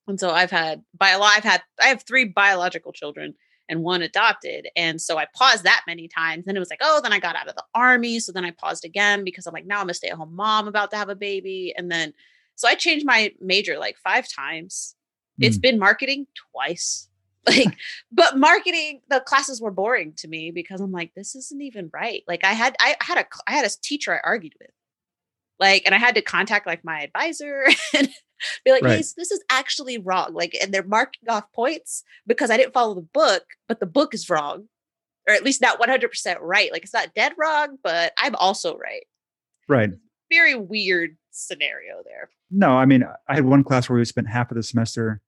And 0.08 0.18
so 0.18 0.30
I've 0.30 0.50
had 0.50 0.82
by 0.94 1.10
a 1.10 1.18
lot, 1.18 1.34
I've 1.36 1.44
had 1.44 1.62
I 1.80 1.88
have 1.88 2.04
3 2.04 2.24
biological 2.24 2.92
children 2.92 3.34
and 3.68 3.82
one 3.82 4.02
adopted. 4.02 4.68
And 4.76 5.00
so 5.00 5.18
I 5.18 5.26
paused 5.34 5.64
that 5.64 5.82
many 5.86 6.08
times. 6.08 6.44
Then 6.44 6.56
it 6.56 6.60
was 6.60 6.70
like, 6.70 6.80
oh, 6.82 7.00
then 7.02 7.12
I 7.12 7.18
got 7.18 7.36
out 7.36 7.48
of 7.48 7.54
the 7.54 7.64
army. 7.74 8.20
So 8.20 8.32
then 8.32 8.44
I 8.44 8.50
paused 8.50 8.84
again 8.84 9.24
because 9.24 9.46
I'm 9.46 9.54
like, 9.54 9.66
now 9.66 9.80
I'm 9.80 9.88
a 9.88 9.94
stay 9.94 10.08
at 10.08 10.16
home 10.16 10.34
mom 10.34 10.68
about 10.68 10.90
to 10.90 10.96
have 10.96 11.08
a 11.08 11.14
baby. 11.14 11.72
And 11.76 11.90
then 11.90 12.12
so 12.56 12.68
I 12.68 12.74
changed 12.74 13.06
my 13.06 13.32
major 13.40 13.78
like 13.78 13.96
five 13.96 14.28
times 14.28 14.94
It's 15.40 15.58
mm. 15.58 15.62
been 15.62 15.78
marketing 15.78 16.26
twice. 16.52 17.08
Like, 17.44 17.76
but 18.12 18.38
marketing, 18.38 19.00
the 19.10 19.18
classes 19.18 19.60
were 19.60 19.72
boring 19.72 20.12
to 20.18 20.28
me 20.28 20.52
because 20.52 20.80
I'm 20.80 20.92
like, 20.92 21.12
this 21.16 21.34
isn't 21.34 21.60
even 21.60 21.90
right. 21.92 22.22
Like, 22.28 22.44
I 22.44 22.52
had, 22.52 22.76
I 22.78 22.94
had 23.00 23.18
a, 23.18 23.24
I 23.48 23.50
had 23.50 23.66
a 23.66 23.80
teacher 23.82 24.14
I 24.14 24.20
argued 24.22 24.54
with, 24.60 24.70
like, 25.58 25.82
and 25.84 25.92
I 25.92 25.98
had 25.98 26.14
to 26.14 26.22
contact 26.22 26.68
like 26.68 26.84
my 26.84 27.00
advisor 27.00 27.64
and 27.96 28.08
be 28.64 28.72
like, 28.72 28.82
right. 28.82 28.96
hey, 28.96 29.04
this 29.16 29.30
is 29.30 29.42
actually 29.50 29.98
wrong. 29.98 30.34
Like, 30.34 30.56
and 30.60 30.72
they're 30.72 30.82
marking 30.82 31.28
off 31.28 31.50
points 31.52 32.04
because 32.26 32.50
I 32.50 32.56
didn't 32.56 32.74
follow 32.74 32.94
the 32.94 33.00
book, 33.00 33.44
but 33.68 33.80
the 33.80 33.86
book 33.86 34.14
is 34.14 34.28
wrong, 34.28 34.68
or 35.28 35.34
at 35.34 35.44
least 35.44 35.60
not 35.60 35.80
100% 35.80 36.36
right. 36.40 36.72
Like, 36.72 36.82
it's 36.82 36.94
not 36.94 37.14
dead 37.14 37.32
wrong, 37.38 37.78
but 37.82 38.12
I'm 38.18 38.34
also 38.36 38.76
right. 38.76 39.06
Right. 39.68 39.90
Very 40.30 40.54
weird 40.54 41.16
scenario 41.30 42.02
there. 42.04 42.30
No, 42.50 42.70
I 42.70 42.84
mean, 42.84 43.04
I 43.28 43.34
had 43.34 43.44
one 43.44 43.64
class 43.64 43.88
where 43.88 43.98
we 43.98 44.04
spent 44.04 44.28
half 44.28 44.50
of 44.50 44.56
the 44.56 44.62
semester 44.62 45.20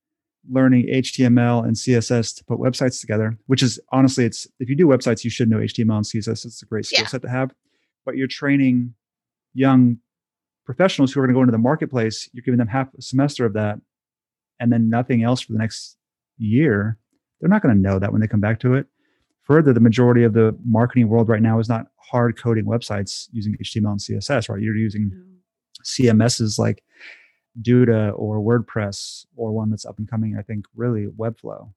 learning 0.50 0.87
HTML 0.92 1.64
and 1.64 1.74
CSS 1.74 2.37
to 2.37 2.44
put 2.44 2.59
websites 2.59 3.00
together, 3.00 3.38
which 3.46 3.62
is 3.62 3.81
honestly, 3.92 4.24
it's 4.24 4.46
if 4.61 4.68
you 4.68 4.77
do 4.77 4.87
websites, 4.87 5.24
you 5.24 5.31
should 5.31 5.48
know 5.48 5.59
HTML 5.59 5.96
and 5.96 6.05
CSS. 6.05 6.44
It's 6.44 6.62
a 6.62 6.66
great 6.66 6.87
skill 6.87 7.03
yeah. 7.03 7.09
set 7.09 7.22
to 7.22 7.31
have. 7.31 7.53
But 8.05 8.16
you're 8.16 8.29
training 8.29 8.94
young 9.55 9.98
professionals 10.64 11.12
who 11.12 11.20
are 11.20 11.24
going 11.27 11.35
to 11.35 11.38
go 11.38 11.42
into 11.42 11.53
the 11.53 11.59
marketplace. 11.59 12.29
You're 12.33 12.42
giving 12.42 12.59
them 12.59 12.68
half 12.68 12.88
a 12.94 13.03
semester 13.03 13.44
of 13.44 13.53
that, 13.55 13.79
and 14.61 14.72
then 14.72 14.88
nothing 14.88 15.22
else 15.22 15.40
for 15.40 15.53
the 15.53 15.59
next 15.59 15.96
year. 16.38 16.98
They're 17.40 17.50
not 17.50 17.62
going 17.62 17.74
to 17.74 17.81
know 17.81 17.98
that 17.98 18.12
when 18.12 18.20
they 18.20 18.27
come 18.29 18.40
back 18.40 18.61
to 18.61 18.74
it. 18.74 18.87
further, 19.42 19.72
the 19.72 19.81
majority 19.81 20.24
of 20.24 20.33
the 20.33 20.57
marketing 20.64 21.09
world 21.09 21.29
right 21.29 21.42
now 21.42 21.59
is 21.59 21.68
not 21.68 21.87
hard 21.96 22.38
coding 22.38 22.64
websites 22.64 23.29
using 23.33 23.57
HTML 23.62 23.92
and 23.92 24.00
CSS, 24.00 24.48
right? 24.48 24.61
You're 24.61 24.77
using 24.77 25.11
CMSs 25.85 26.59
like 26.59 26.83
Duda 27.61 28.18
or 28.18 28.38
WordPress 28.40 29.27
or 29.37 29.53
one 29.53 29.70
that's 29.70 29.85
up 29.85 29.98
and 29.98 30.09
coming, 30.09 30.37
I 30.38 30.42
think, 30.42 30.64
really 30.74 31.07
Webflow. 31.07 31.72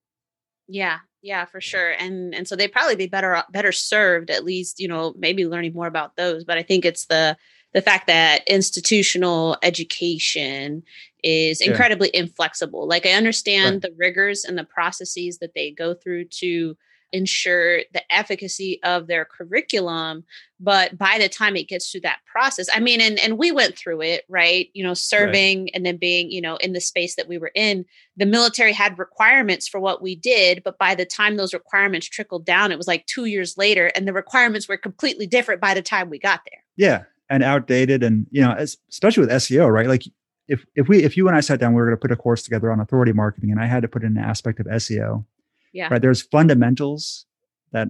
Yeah, 0.67 0.99
yeah, 1.21 1.45
for 1.45 1.61
sure. 1.61 1.91
And 1.91 2.35
and 2.35 2.47
so 2.47 2.55
they'd 2.55 2.71
probably 2.71 2.95
be 2.95 3.07
better 3.07 3.41
better 3.51 3.71
served 3.71 4.29
at 4.29 4.43
least, 4.43 4.79
you 4.79 4.87
know, 4.87 5.13
maybe 5.17 5.45
learning 5.45 5.73
more 5.73 5.87
about 5.87 6.15
those. 6.15 6.43
But 6.43 6.57
I 6.57 6.63
think 6.63 6.83
it's 6.83 7.05
the 7.05 7.37
the 7.73 7.81
fact 7.81 8.07
that 8.07 8.47
institutional 8.47 9.57
education 9.61 10.83
is 11.23 11.61
incredibly 11.61 12.09
yeah. 12.13 12.21
inflexible. 12.21 12.87
Like 12.87 13.05
I 13.05 13.11
understand 13.11 13.75
right. 13.75 13.81
the 13.81 13.95
rigors 13.97 14.45
and 14.45 14.57
the 14.57 14.63
processes 14.63 15.39
that 15.39 15.53
they 15.53 15.71
go 15.71 15.93
through 15.93 16.25
to 16.25 16.77
ensure 17.13 17.79
the 17.93 18.03
efficacy 18.13 18.81
of 18.83 19.07
their 19.07 19.23
curriculum 19.23 20.25
but 20.59 20.97
by 20.97 21.17
the 21.17 21.29
time 21.29 21.55
it 21.55 21.69
gets 21.69 21.89
through 21.89 22.01
that 22.01 22.19
process 22.25 22.67
i 22.73 22.81
mean 22.81 22.99
and 22.99 23.17
and 23.19 23.37
we 23.37 23.49
went 23.49 23.77
through 23.77 24.01
it 24.01 24.25
right 24.27 24.69
you 24.73 24.83
know 24.83 24.93
serving 24.93 25.61
right. 25.61 25.71
and 25.73 25.85
then 25.85 25.95
being 25.95 26.29
you 26.29 26.41
know 26.41 26.57
in 26.57 26.73
the 26.73 26.81
space 26.81 27.15
that 27.15 27.27
we 27.27 27.37
were 27.37 27.51
in 27.55 27.85
the 28.17 28.25
military 28.25 28.73
had 28.73 28.99
requirements 28.99 29.69
for 29.69 29.79
what 29.79 30.01
we 30.01 30.15
did 30.15 30.61
but 30.65 30.77
by 30.77 30.93
the 30.93 31.05
time 31.05 31.37
those 31.37 31.53
requirements 31.53 32.07
trickled 32.07 32.45
down 32.45 32.73
it 32.73 32.77
was 32.77 32.87
like 32.87 33.05
2 33.05 33.23
years 33.25 33.57
later 33.57 33.89
and 33.95 34.05
the 34.05 34.13
requirements 34.13 34.67
were 34.67 34.77
completely 34.77 35.25
different 35.25 35.61
by 35.61 35.73
the 35.73 35.81
time 35.81 36.09
we 36.09 36.19
got 36.19 36.41
there 36.51 36.63
yeah 36.75 37.03
and 37.29 37.43
outdated 37.43 38.03
and 38.03 38.25
you 38.31 38.41
know 38.41 38.53
as, 38.53 38.77
especially 38.89 39.21
with 39.21 39.29
seo 39.31 39.71
right 39.71 39.87
like 39.87 40.03
if 40.47 40.65
if 40.75 40.87
we 40.87 41.03
if 41.03 41.17
you 41.17 41.27
and 41.27 41.35
i 41.35 41.39
sat 41.39 41.59
down 41.59 41.73
we 41.73 41.81
were 41.81 41.87
going 41.87 41.97
to 41.97 42.01
put 42.01 42.11
a 42.11 42.15
course 42.15 42.43
together 42.43 42.71
on 42.71 42.79
authority 42.79 43.11
marketing 43.11 43.51
and 43.51 43.59
i 43.59 43.65
had 43.65 43.81
to 43.81 43.87
put 43.87 44.03
in 44.03 44.17
an 44.17 44.23
aspect 44.23 44.59
of 44.59 44.65
seo 44.67 45.25
yeah. 45.73 45.89
Right. 45.89 46.01
There's 46.01 46.23
fundamentals 46.23 47.25
that 47.71 47.89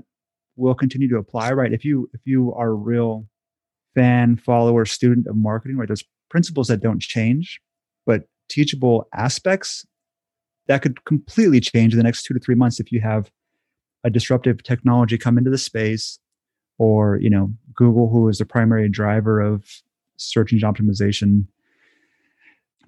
will 0.58 0.76
continue 0.76 1.08
to 1.10 1.17
apply, 1.17 1.52
right? 1.52 1.71
If 1.71 1.86
you 1.86 2.10
if 2.13 2.21
you 2.26 2.54
are 2.54 2.69
a 2.69 2.73
real 2.73 3.26
fan, 3.95 4.36
follower, 4.36 4.86
student 4.86 5.26
of 5.28 5.36
marketing, 5.36 5.78
right? 5.78 5.88
There's 5.88 6.04
principles 6.30 6.67
that 6.67 6.82
don't 6.82 7.02
change, 7.02 7.62
but 8.06 8.23
teachable 8.50 9.08
aspects 9.13 9.86
that 10.67 10.82
could 10.82 11.06
completely 11.06 11.62
change 11.62 11.93
in 11.93 11.97
the 11.97 12.04
next 12.04 12.23
two 12.23 12.34
to 12.34 12.39
three 12.41 12.56
months 12.56 12.80
if 12.80 12.91
you 12.91 13.00
have 13.00 13.32
a 14.04 14.10
disruptive 14.10 14.62
technology 14.63 15.17
come 15.17 15.38
into 15.38 15.50
the 15.50 15.58
space 15.58 16.19
or 16.78 17.18
you 17.18 17.30
know 17.30 17.52
google 17.74 18.10
who 18.10 18.28
is 18.28 18.38
the 18.38 18.46
primary 18.46 18.90
driver 18.90 19.40
of 19.40 19.82
search 20.18 20.52
engine 20.52 20.72
optimization 20.72 21.46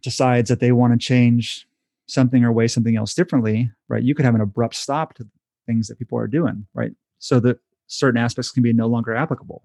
decides 0.01 0.49
that 0.49 0.59
they 0.59 0.71
want 0.71 0.93
to 0.93 0.99
change 0.99 1.67
something 2.07 2.43
or 2.43 2.51
weigh 2.51 2.67
something 2.67 2.95
else 2.95 3.13
differently, 3.13 3.71
right? 3.87 4.03
You 4.03 4.15
could 4.15 4.25
have 4.25 4.35
an 4.35 4.41
abrupt 4.41 4.75
stop 4.75 5.13
to 5.15 5.27
things 5.65 5.87
that 5.87 5.99
people 5.99 6.17
are 6.17 6.27
doing, 6.27 6.65
right? 6.73 6.91
So 7.19 7.39
that 7.41 7.59
certain 7.87 8.19
aspects 8.19 8.51
can 8.51 8.63
be 8.63 8.73
no 8.73 8.87
longer 8.87 9.15
applicable. 9.15 9.63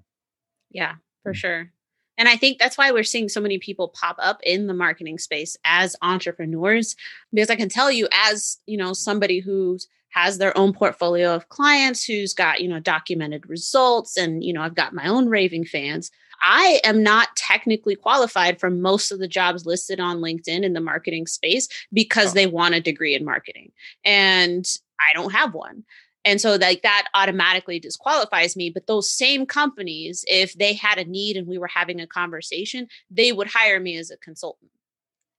Yeah, 0.71 0.95
for 1.23 1.33
mm. 1.33 1.37
sure. 1.37 1.71
And 2.17 2.29
I 2.29 2.37
think 2.37 2.59
that's 2.59 2.79
why 2.79 2.93
we're 2.93 3.03
seeing 3.03 3.29
so 3.29 3.41
many 3.41 3.59
people 3.59 3.89
pop 3.89 4.17
up 4.21 4.39
in 4.45 4.67
the 4.67 4.75
marketing 4.75 5.19
space 5.19 5.57
as 5.65 5.97
entrepreneurs 6.01 6.95
because 7.33 7.51
I 7.51 7.57
can 7.57 7.69
tell 7.69 7.91
you 7.91 8.07
as, 8.13 8.59
you 8.67 8.77
know, 8.77 8.93
somebody 8.93 9.41
who 9.41 9.79
has 10.14 10.38
their 10.38 10.57
own 10.57 10.72
portfolio 10.72 11.35
of 11.35 11.48
clients 11.48 12.05
who's 12.05 12.33
got, 12.33 12.61
you 12.61 12.68
know, 12.68 12.79
documented 12.79 13.48
results 13.48 14.16
and, 14.16 14.44
you 14.44 14.53
know, 14.53 14.62
I've 14.62 14.77
got 14.77 14.92
my 14.92 15.09
own 15.09 15.29
raving 15.29 15.64
fans. 15.64 16.12
I 16.40 16.81
am 16.85 17.03
not 17.03 17.35
technically 17.35 17.96
qualified 17.96 18.61
for 18.61 18.70
most 18.70 19.11
of 19.11 19.18
the 19.18 19.27
jobs 19.27 19.66
listed 19.66 19.98
on 19.98 20.18
LinkedIn 20.18 20.62
in 20.62 20.72
the 20.72 20.81
marketing 20.81 21.27
space 21.27 21.68
because 21.92 22.31
oh. 22.31 22.35
they 22.35 22.46
want 22.46 22.77
a 22.77 22.81
degree 22.81 23.16
in 23.16 23.24
marketing. 23.24 23.72
And 24.05 24.64
I 25.00 25.12
don't 25.14 25.33
have 25.33 25.53
one. 25.53 25.85
And 26.24 26.40
so 26.40 26.55
like 26.55 26.83
that 26.83 27.09
automatically 27.14 27.81
disqualifies 27.81 28.57
me. 28.57 28.70
But 28.70 28.87
those 28.87 29.11
same 29.11 29.46
companies, 29.46 30.24
if 30.29 30.55
they 30.55 30.74
had 30.74 30.98
a 30.98 31.05
need 31.05 31.37
and 31.37 31.48
we 31.48 31.59
were 31.59 31.66
having 31.66 32.00
a 32.00 32.07
conversation, 32.07 32.87
they 33.11 33.33
would 33.33 33.48
hire 33.48 33.81
me 33.81 33.96
as 33.96 34.12
a 34.12 34.16
consultant. 34.18 34.70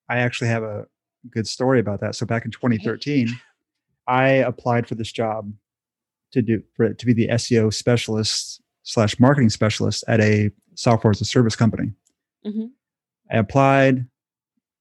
I 0.09 0.17
actually 0.17 0.49
have 0.49 0.63
a 0.63 0.85
good 1.29 1.47
story 1.47 1.79
about 1.79 2.01
that. 2.01 2.15
So 2.15 2.25
back 2.25 2.43
in 2.43 2.51
2013, 2.51 3.29
I 4.07 4.27
applied 4.29 4.87
for 4.87 4.95
this 4.95 5.11
job 5.11 5.51
to 6.31 6.41
do 6.41 6.61
for 6.75 6.85
it 6.85 6.99
to 6.99 7.05
be 7.05 7.13
the 7.13 7.29
SEO 7.29 7.73
specialist 7.73 8.61
slash 8.83 9.19
marketing 9.19 9.49
specialist 9.49 10.03
at 10.07 10.21
a 10.21 10.51
software 10.75 11.11
as 11.11 11.21
a 11.21 11.25
service 11.25 11.55
company. 11.55 11.91
Mm-hmm. 12.45 12.65
I 13.31 13.37
applied. 13.37 14.05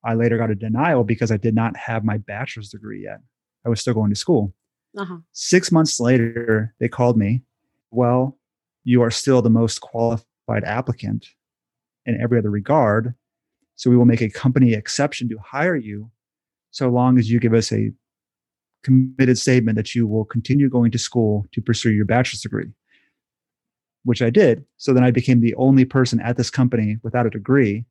I 0.04 0.14
later 0.14 0.36
got 0.36 0.50
a 0.50 0.54
denial 0.54 1.04
because 1.04 1.30
I 1.30 1.38
did 1.38 1.54
not 1.54 1.76
have 1.76 2.04
my 2.04 2.18
bachelor's 2.18 2.68
degree 2.68 3.02
yet. 3.04 3.20
I 3.64 3.70
was 3.70 3.80
still 3.80 3.94
going 3.94 4.10
to 4.10 4.16
school. 4.16 4.52
Uh-huh. 4.96 5.18
Six 5.32 5.72
months 5.72 5.98
later, 5.98 6.74
they 6.78 6.88
called 6.88 7.16
me. 7.16 7.42
Well, 7.90 8.38
you 8.84 9.02
are 9.02 9.10
still 9.10 9.40
the 9.40 9.50
most 9.50 9.80
qualified 9.80 10.64
applicant 10.64 11.26
in 12.04 12.20
every 12.20 12.38
other 12.38 12.50
regard. 12.50 13.14
So 13.76 13.90
we 13.90 13.96
will 13.96 14.04
make 14.04 14.20
a 14.20 14.28
company 14.28 14.74
exception 14.74 15.28
to 15.30 15.38
hire 15.38 15.74
you 15.74 16.10
so 16.70 16.90
long 16.90 17.18
as 17.18 17.30
you 17.30 17.40
give 17.40 17.54
us 17.54 17.72
a 17.72 17.92
committed 18.84 19.38
statement 19.38 19.76
that 19.76 19.94
you 19.94 20.06
will 20.06 20.24
continue 20.24 20.68
going 20.68 20.92
to 20.92 20.98
school 20.98 21.46
to 21.52 21.60
pursue 21.60 21.90
your 21.90 22.04
bachelor's 22.04 22.42
degree 22.42 22.70
which 24.04 24.22
I 24.22 24.30
did. 24.30 24.64
So 24.76 24.92
then 24.92 25.02
I 25.02 25.10
became 25.10 25.40
the 25.40 25.54
only 25.56 25.84
person 25.84 26.20
at 26.20 26.36
this 26.36 26.50
company 26.50 26.98
without 27.02 27.26
a 27.26 27.30
degree, 27.30 27.84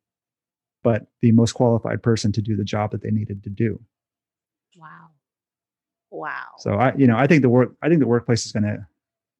but 0.82 1.06
the 1.20 1.32
most 1.32 1.52
qualified 1.52 2.02
person 2.02 2.32
to 2.32 2.40
do 2.40 2.56
the 2.56 2.64
job 2.64 2.92
that 2.92 3.02
they 3.02 3.10
needed 3.10 3.42
to 3.44 3.50
do. 3.50 3.80
Wow. 4.76 5.08
Wow. 6.10 6.46
So 6.58 6.74
I, 6.74 6.94
you 6.96 7.06
know, 7.06 7.16
I 7.16 7.26
think 7.26 7.42
the 7.42 7.48
work, 7.48 7.74
I 7.82 7.88
think 7.88 8.00
the 8.00 8.06
workplace 8.06 8.46
is 8.46 8.52
going 8.52 8.62
to 8.62 8.86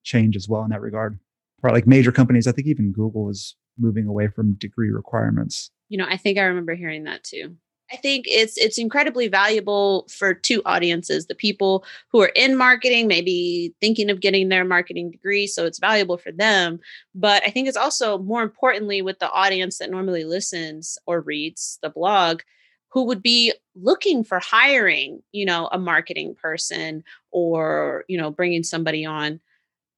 change 0.03 0.37
as 0.37 0.49
well 0.49 0.65
in 0.65 0.71
that 0.71 0.81
regard. 0.81 1.19
Or 1.63 1.71
like 1.71 1.87
major 1.87 2.13
companies, 2.13 2.47
I 2.47 2.53
think 2.53 2.67
even 2.67 2.93
Google 2.93 3.31
is 3.31 3.57
moving 3.79 4.07
away 4.07 4.29
from 4.29 4.55
degree 4.55 4.91
requirements. 4.91 5.71
You 5.89 5.99
know, 5.99 6.07
I 6.09 6.17
think 6.17 6.39
I 6.39 6.43
remember 6.43 6.75
hearing 6.75 7.05
that 7.05 7.25
too. 7.25 7.57
I 7.95 7.97
think 7.97 8.25
it's 8.27 8.59
it's 8.59 8.77
incredibly 8.77 9.29
valuable 9.29 10.09
for 10.11 10.35
two 10.35 10.61
audiences, 10.67 11.27
the 11.27 11.35
people 11.37 11.85
who 12.11 12.21
are 12.23 12.33
in 12.35 12.57
marketing, 12.57 13.07
maybe 13.07 13.73
thinking 13.81 14.11
of 14.11 14.21
getting 14.21 14.49
their 14.49 14.65
marketing 14.65 15.13
degree, 15.13 15.47
so 15.47 15.65
it's 15.65 15.79
valuable 15.79 16.19
for 16.19 16.33
them, 16.33 16.81
but 17.15 17.45
I 17.47 17.51
think 17.51 17.69
it's 17.69 17.77
also 17.77 18.19
more 18.19 18.43
importantly 18.43 19.01
with 19.01 19.21
the 19.21 19.31
audience 19.31 19.79
that 19.79 19.93
normally 19.93 20.25
listens 20.25 20.99
or 21.07 21.21
reads 21.21 21.79
the 21.83 21.89
blog 21.89 22.41
who 22.89 23.05
would 23.05 23.23
be 23.23 23.53
looking 23.77 24.25
for 24.25 24.41
hiring, 24.41 25.23
you 25.31 25.47
know, 25.47 25.69
a 25.71 25.79
marketing 25.79 26.35
person 26.35 27.05
or, 27.31 28.05
you 28.09 28.19
know, 28.19 28.33
bringing 28.33 28.65
somebody 28.65 29.07
on. 29.07 29.41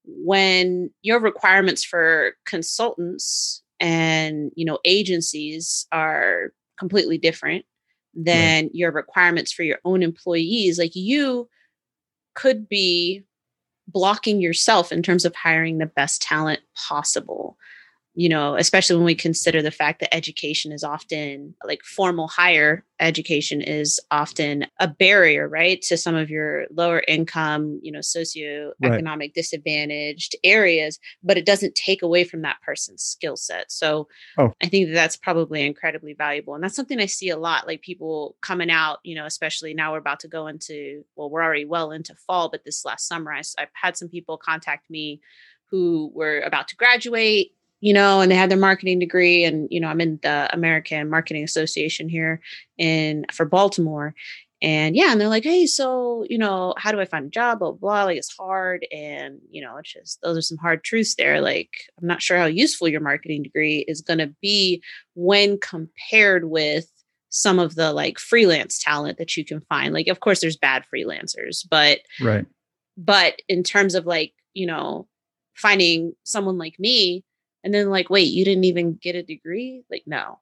When 0.04 0.90
your 1.00 1.20
requirements 1.20 1.82
for 1.82 2.35
consultants 2.44 3.62
and, 3.80 4.52
you 4.54 4.66
know, 4.66 4.80
agencies 4.85 5.87
are 5.92 6.52
completely 6.78 7.16
different 7.16 7.64
than 8.16 8.70
your 8.72 8.90
requirements 8.90 9.52
for 9.52 9.62
your 9.62 9.79
own 9.85 10.02
employees 10.02 10.79
like 10.79 10.96
you 10.96 11.48
could 12.35 12.68
be 12.68 13.22
blocking 13.88 14.40
yourself 14.40 14.90
in 14.90 15.02
terms 15.02 15.24
of 15.24 15.35
hiring 15.35 15.79
the 15.79 15.87
best 15.87 16.22
talent 16.22 16.61
possible 16.74 17.57
you 18.18 18.31
know, 18.31 18.57
especially 18.57 18.96
when 18.96 19.05
we 19.05 19.14
consider 19.14 19.61
the 19.61 19.70
fact 19.70 20.00
that 20.00 20.14
education 20.14 20.72
is 20.72 20.83
often 20.83 21.55
like 21.64 21.83
formal 21.85 22.29
higher 22.29 22.83
education 22.98 23.61
is 23.61 24.00
often 24.11 24.64
a 24.81 24.88
barrier, 24.88 25.46
right, 25.46 25.83
to 25.83 25.98
some 25.98 26.14
of 26.14 26.31
your 26.31 26.64
lower 26.70 27.02
income, 27.07 27.79
you 27.83 27.92
know, 27.92 27.98
socioeconomic 27.98 28.72
right. 29.18 29.35
disadvantaged 29.35 30.35
areas, 30.44 30.98
but 31.22 31.37
it 31.37 31.44
doesn't 31.44 31.74
take 31.74 32.00
away 32.00 32.24
from 32.24 32.40
that 32.40 32.57
person's 32.64 33.02
skill 33.02 33.37
set. 33.37 33.70
So 33.70 34.09
oh. 34.38 34.50
I 34.62 34.68
think 34.68 34.88
that 34.88 34.94
that's 34.94 35.18
probably 35.18 35.66
incredibly 35.66 36.14
valuable. 36.14 36.55
And 36.55 36.64
that's 36.64 36.74
something 36.74 36.98
I 36.98 37.07
see 37.07 37.29
a 37.29 37.37
lot, 37.37 37.66
like 37.66 37.83
people 37.83 38.35
coming 38.40 38.70
out, 38.70 39.00
you 39.05 39.14
know, 39.14 39.26
especially 39.26 39.74
now 39.74 39.92
we're 39.92 39.98
about 39.98 40.20
to 40.20 40.29
go 40.29 40.46
into, 40.46 41.05
well, 41.16 41.29
we're 41.29 41.44
already 41.44 41.66
well 41.66 41.90
into 41.90 42.14
fall, 42.26 42.48
but 42.48 42.64
this 42.64 42.87
last 42.87 43.07
summer, 43.07 43.31
I, 43.31 43.42
I've 43.59 43.68
had 43.74 43.98
some 43.98 44.09
people 44.09 44.38
contact 44.38 44.88
me 44.88 45.20
who 45.70 46.11
were 46.14 46.40
about 46.40 46.68
to 46.68 46.76
graduate 46.76 47.52
you 47.87 47.92
know, 47.92 48.20
and 48.20 48.33
they 48.33 48.35
had 48.35 48.51
their 48.51 48.59
marketing 48.59 48.99
degree. 48.99 49.44
And, 49.44 49.68
you 49.70 49.79
know, 49.79 49.87
I'm 49.87 50.01
in 50.01 50.18
the 50.20 50.53
American 50.53 51.09
Marketing 51.09 51.44
Association 51.44 52.09
here 52.09 52.40
in 52.79 53.25
for 53.33 53.46
Baltimore. 53.46 54.12
And 54.61 54.96
yeah, 54.96 55.12
and 55.12 55.20
they're 55.20 55.29
like, 55.29 55.44
hey, 55.44 55.66
so, 55.66 56.27
you 56.29 56.37
know, 56.37 56.75
how 56.79 56.90
do 56.90 56.99
I 56.99 57.05
find 57.05 57.27
a 57.27 57.31
job? 57.31 57.61
Blah, 57.61 57.70
blah, 57.70 57.79
blah. 57.79 58.05
Like 58.07 58.18
it's 58.18 58.37
hard. 58.37 58.85
And, 58.90 59.38
you 59.53 59.62
know, 59.62 59.77
it's 59.77 59.92
just 59.92 60.20
those 60.20 60.37
are 60.37 60.42
some 60.42 60.59
hard 60.59 60.83
truths 60.83 61.14
there. 61.14 61.40
Like, 61.40 61.70
I'm 62.03 62.09
not 62.09 62.20
sure 62.20 62.37
how 62.37 62.46
useful 62.46 62.88
your 62.88 63.01
marketing 63.01 63.44
degree 63.44 63.85
is 63.87 64.01
going 64.01 64.18
to 64.18 64.35
be 64.42 64.83
when 65.14 65.57
compared 65.61 66.51
with 66.51 66.90
some 67.29 67.61
of 67.61 67.77
the 67.77 67.92
like 67.92 68.18
freelance 68.18 68.83
talent 68.83 69.18
that 69.18 69.37
you 69.37 69.44
can 69.44 69.61
find. 69.68 69.94
Like, 69.94 70.09
of 70.09 70.18
course, 70.18 70.40
there's 70.40 70.57
bad 70.57 70.85
freelancers, 70.92 71.64
but 71.70 72.01
right. 72.20 72.46
But 72.96 73.42
in 73.49 73.62
terms 73.62 73.94
of 73.94 74.07
like, 74.07 74.33
you 74.55 74.66
know, 74.66 75.07
finding 75.55 76.14
someone 76.25 76.59
like 76.59 76.81
me 76.81 77.22
and 77.66 77.74
then 77.74 77.90
like 77.90 78.09
wait 78.09 78.33
you 78.33 78.44
didn't 78.46 78.64
even 78.64 78.94
get 78.94 79.14
a 79.14 79.22
degree 79.22 79.83
like 79.90 80.05
no 80.07 80.38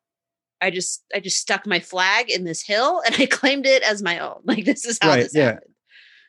i 0.60 0.70
just 0.70 1.02
i 1.12 1.18
just 1.18 1.38
stuck 1.38 1.66
my 1.66 1.80
flag 1.80 2.30
in 2.30 2.44
this 2.44 2.62
hill 2.62 3.02
and 3.06 3.16
i 3.18 3.26
claimed 3.26 3.66
it 3.66 3.82
as 3.82 4.02
my 4.02 4.20
own 4.20 4.40
like 4.44 4.64
this 4.64 4.84
is 4.84 4.98
how 5.02 5.08
right, 5.08 5.24
this 5.24 5.34
yeah 5.34 5.44
happened. 5.46 5.74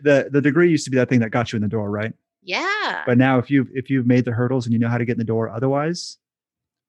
the 0.01 0.29
the 0.31 0.41
degree 0.41 0.71
used 0.71 0.85
to 0.85 0.89
be 0.91 0.97
that 0.97 1.09
thing 1.09 1.19
that 1.19 1.29
got 1.29 1.51
you 1.53 1.57
in 1.57 1.61
the 1.61 1.67
door 1.67 1.91
right 1.91 2.13
Yeah. 2.47 3.03
But 3.05 3.17
now 3.17 3.39
if 3.39 3.49
you've 3.49 3.69
if 3.73 3.89
you've 3.89 4.05
made 4.05 4.23
the 4.25 4.31
hurdles 4.31 4.65
and 4.65 4.73
you 4.73 4.79
know 4.79 4.87
how 4.87 4.99
to 4.99 5.05
get 5.05 5.13
in 5.13 5.17
the 5.17 5.23
door 5.25 5.49
otherwise, 5.49 6.19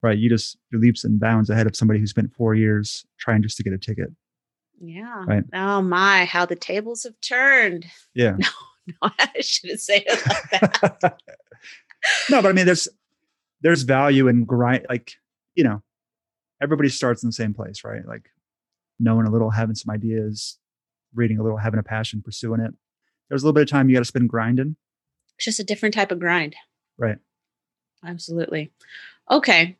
right, 0.03 0.17
you 0.17 0.29
just 0.29 0.55
you're 0.71 0.79
leaps 0.79 1.03
and 1.03 1.19
bounds 1.19 1.49
ahead 1.49 1.65
of 1.65 1.75
somebody 1.75 1.99
who 1.99 2.05
spent 2.05 2.31
four 2.31 2.53
years 2.53 3.05
trying 3.17 3.41
just 3.41 3.57
to 3.57 3.63
get 3.63 3.73
a 3.73 3.77
ticket. 3.79 4.09
Yeah. 4.79 5.23
Right. 5.25 5.43
Oh 5.55 5.81
my, 5.81 6.25
how 6.25 6.45
the 6.45 6.55
tables 6.55 7.03
have 7.03 7.19
turned. 7.21 7.85
Yeah. 8.13 8.37
No, 9.01 9.09
I 9.19 9.41
shouldn't 9.41 9.81
say 9.81 10.05
it 10.07 10.25
like 10.27 10.49
that. 11.01 11.19
no, 12.29 12.41
but 12.41 12.49
I 12.49 12.53
mean 12.53 12.65
there's 12.65 12.87
there's 13.61 13.83
value 13.83 14.27
in 14.27 14.45
grind 14.45 14.85
like, 14.89 15.13
you 15.55 15.63
know, 15.63 15.81
everybody 16.61 16.89
starts 16.89 17.23
in 17.23 17.29
the 17.29 17.33
same 17.33 17.53
place, 17.53 17.83
right? 17.83 18.05
Like 18.07 18.29
knowing 18.99 19.27
a 19.27 19.31
little, 19.31 19.49
having 19.49 19.75
some 19.75 19.93
ideas, 19.93 20.57
reading 21.13 21.39
a 21.39 21.43
little, 21.43 21.57
having 21.57 21.79
a 21.79 21.83
passion, 21.83 22.21
pursuing 22.21 22.61
it. 22.61 22.73
There's 23.29 23.43
a 23.43 23.45
little 23.45 23.53
bit 23.53 23.63
of 23.63 23.69
time 23.69 23.89
you 23.89 23.95
got 23.95 24.01
to 24.01 24.05
spend 24.05 24.29
grinding. 24.29 24.75
It's 25.37 25.45
just 25.45 25.59
a 25.59 25.63
different 25.63 25.93
type 25.93 26.11
of 26.11 26.19
grind. 26.19 26.55
Right. 26.97 27.17
Absolutely. 28.05 28.71
Okay. 29.29 29.77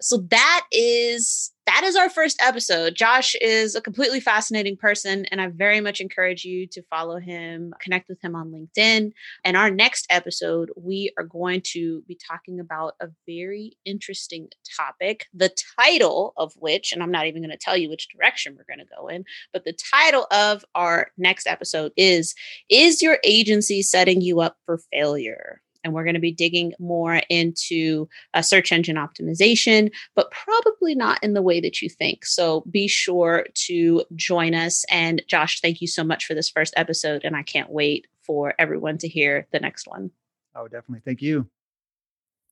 So 0.00 0.18
that 0.30 0.66
is 0.70 1.52
that 1.66 1.84
is 1.84 1.96
our 1.96 2.08
first 2.08 2.40
episode. 2.40 2.94
Josh 2.94 3.34
is 3.42 3.74
a 3.74 3.82
completely 3.82 4.20
fascinating 4.20 4.74
person 4.74 5.26
and 5.26 5.38
I 5.38 5.48
very 5.48 5.82
much 5.82 6.00
encourage 6.00 6.42
you 6.42 6.66
to 6.68 6.82
follow 6.84 7.18
him, 7.18 7.74
connect 7.78 8.08
with 8.08 8.18
him 8.22 8.34
on 8.34 8.50
LinkedIn. 8.50 9.12
And 9.44 9.56
our 9.56 9.70
next 9.70 10.06
episode, 10.08 10.70
we 10.76 11.12
are 11.18 11.24
going 11.24 11.60
to 11.72 12.02
be 12.08 12.18
talking 12.26 12.58
about 12.58 12.94
a 13.02 13.08
very 13.26 13.76
interesting 13.84 14.48
topic, 14.78 15.26
the 15.34 15.54
title 15.78 16.32
of 16.38 16.54
which, 16.56 16.92
and 16.92 17.02
I'm 17.02 17.12
not 17.12 17.26
even 17.26 17.42
going 17.42 17.50
to 17.50 17.58
tell 17.58 17.76
you 17.76 17.90
which 17.90 18.08
direction 18.08 18.56
we're 18.56 18.74
going 18.74 18.86
to 18.86 18.96
go 18.96 19.08
in, 19.08 19.24
but 19.52 19.64
the 19.64 19.76
title 19.92 20.26
of 20.30 20.64
our 20.74 21.08
next 21.18 21.46
episode 21.46 21.92
is 21.98 22.34
Is 22.70 23.02
Your 23.02 23.18
Agency 23.24 23.82
Setting 23.82 24.22
You 24.22 24.40
Up 24.40 24.56
for 24.64 24.80
Failure? 24.90 25.60
And 25.84 25.92
we're 25.92 26.04
going 26.04 26.14
to 26.14 26.20
be 26.20 26.32
digging 26.32 26.72
more 26.78 27.20
into 27.28 28.08
uh, 28.34 28.42
search 28.42 28.72
engine 28.72 28.96
optimization, 28.96 29.90
but 30.14 30.30
probably 30.30 30.94
not 30.94 31.22
in 31.22 31.34
the 31.34 31.42
way 31.42 31.60
that 31.60 31.80
you 31.82 31.88
think. 31.88 32.24
So 32.24 32.64
be 32.70 32.88
sure 32.88 33.46
to 33.66 34.04
join 34.14 34.54
us. 34.54 34.84
And 34.90 35.22
Josh, 35.28 35.60
thank 35.60 35.80
you 35.80 35.86
so 35.86 36.04
much 36.04 36.24
for 36.24 36.34
this 36.34 36.50
first 36.50 36.74
episode. 36.76 37.22
And 37.24 37.36
I 37.36 37.42
can't 37.42 37.70
wait 37.70 38.06
for 38.22 38.54
everyone 38.58 38.98
to 38.98 39.08
hear 39.08 39.46
the 39.52 39.60
next 39.60 39.86
one. 39.86 40.10
Oh, 40.54 40.64
definitely. 40.64 41.02
Thank 41.04 41.22
you. 41.22 41.48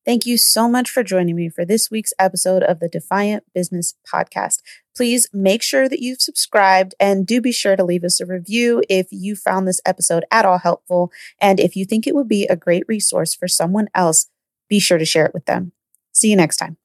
Thank 0.07 0.25
you 0.25 0.39
so 0.39 0.69
much 0.69 0.89
for 0.89 1.03
joining 1.03 1.35
me 1.35 1.49
for 1.49 1.65
this 1.65 1.91
week's 1.91 2.13
episode 2.17 2.63
of 2.63 2.79
the 2.79 2.89
Defiant 2.89 3.43
Business 3.53 3.97
Podcast. 4.07 4.61
Please 4.97 5.29
make 5.33 5.65
sure 5.65 5.89
that 5.89 6.01
you've 6.01 6.23
subscribed 6.23 6.95
and 7.01 7.27
do 7.27 7.41
be 7.41 7.51
sure 7.51 7.75
to 7.75 7.83
leave 7.83 8.05
us 8.05 8.21
a 8.21 8.27
review 8.27 8.85
if 8.89 9.09
you 9.11 9.35
found 9.35 9.67
this 9.67 9.81
episode 9.85 10.25
at 10.31 10.45
all 10.45 10.59
helpful. 10.59 11.11
And 11.41 11.59
if 11.59 11.75
you 11.75 11.85
think 11.85 12.07
it 12.07 12.15
would 12.15 12.29
be 12.29 12.47
a 12.47 12.55
great 12.55 12.85
resource 12.87 13.35
for 13.35 13.49
someone 13.49 13.89
else, 13.97 14.29
be 14.69 14.79
sure 14.79 14.97
to 14.97 15.05
share 15.05 15.27
it 15.27 15.35
with 15.35 15.47
them. 15.47 15.73
See 16.13 16.31
you 16.31 16.37
next 16.37 16.59
time. 16.59 16.77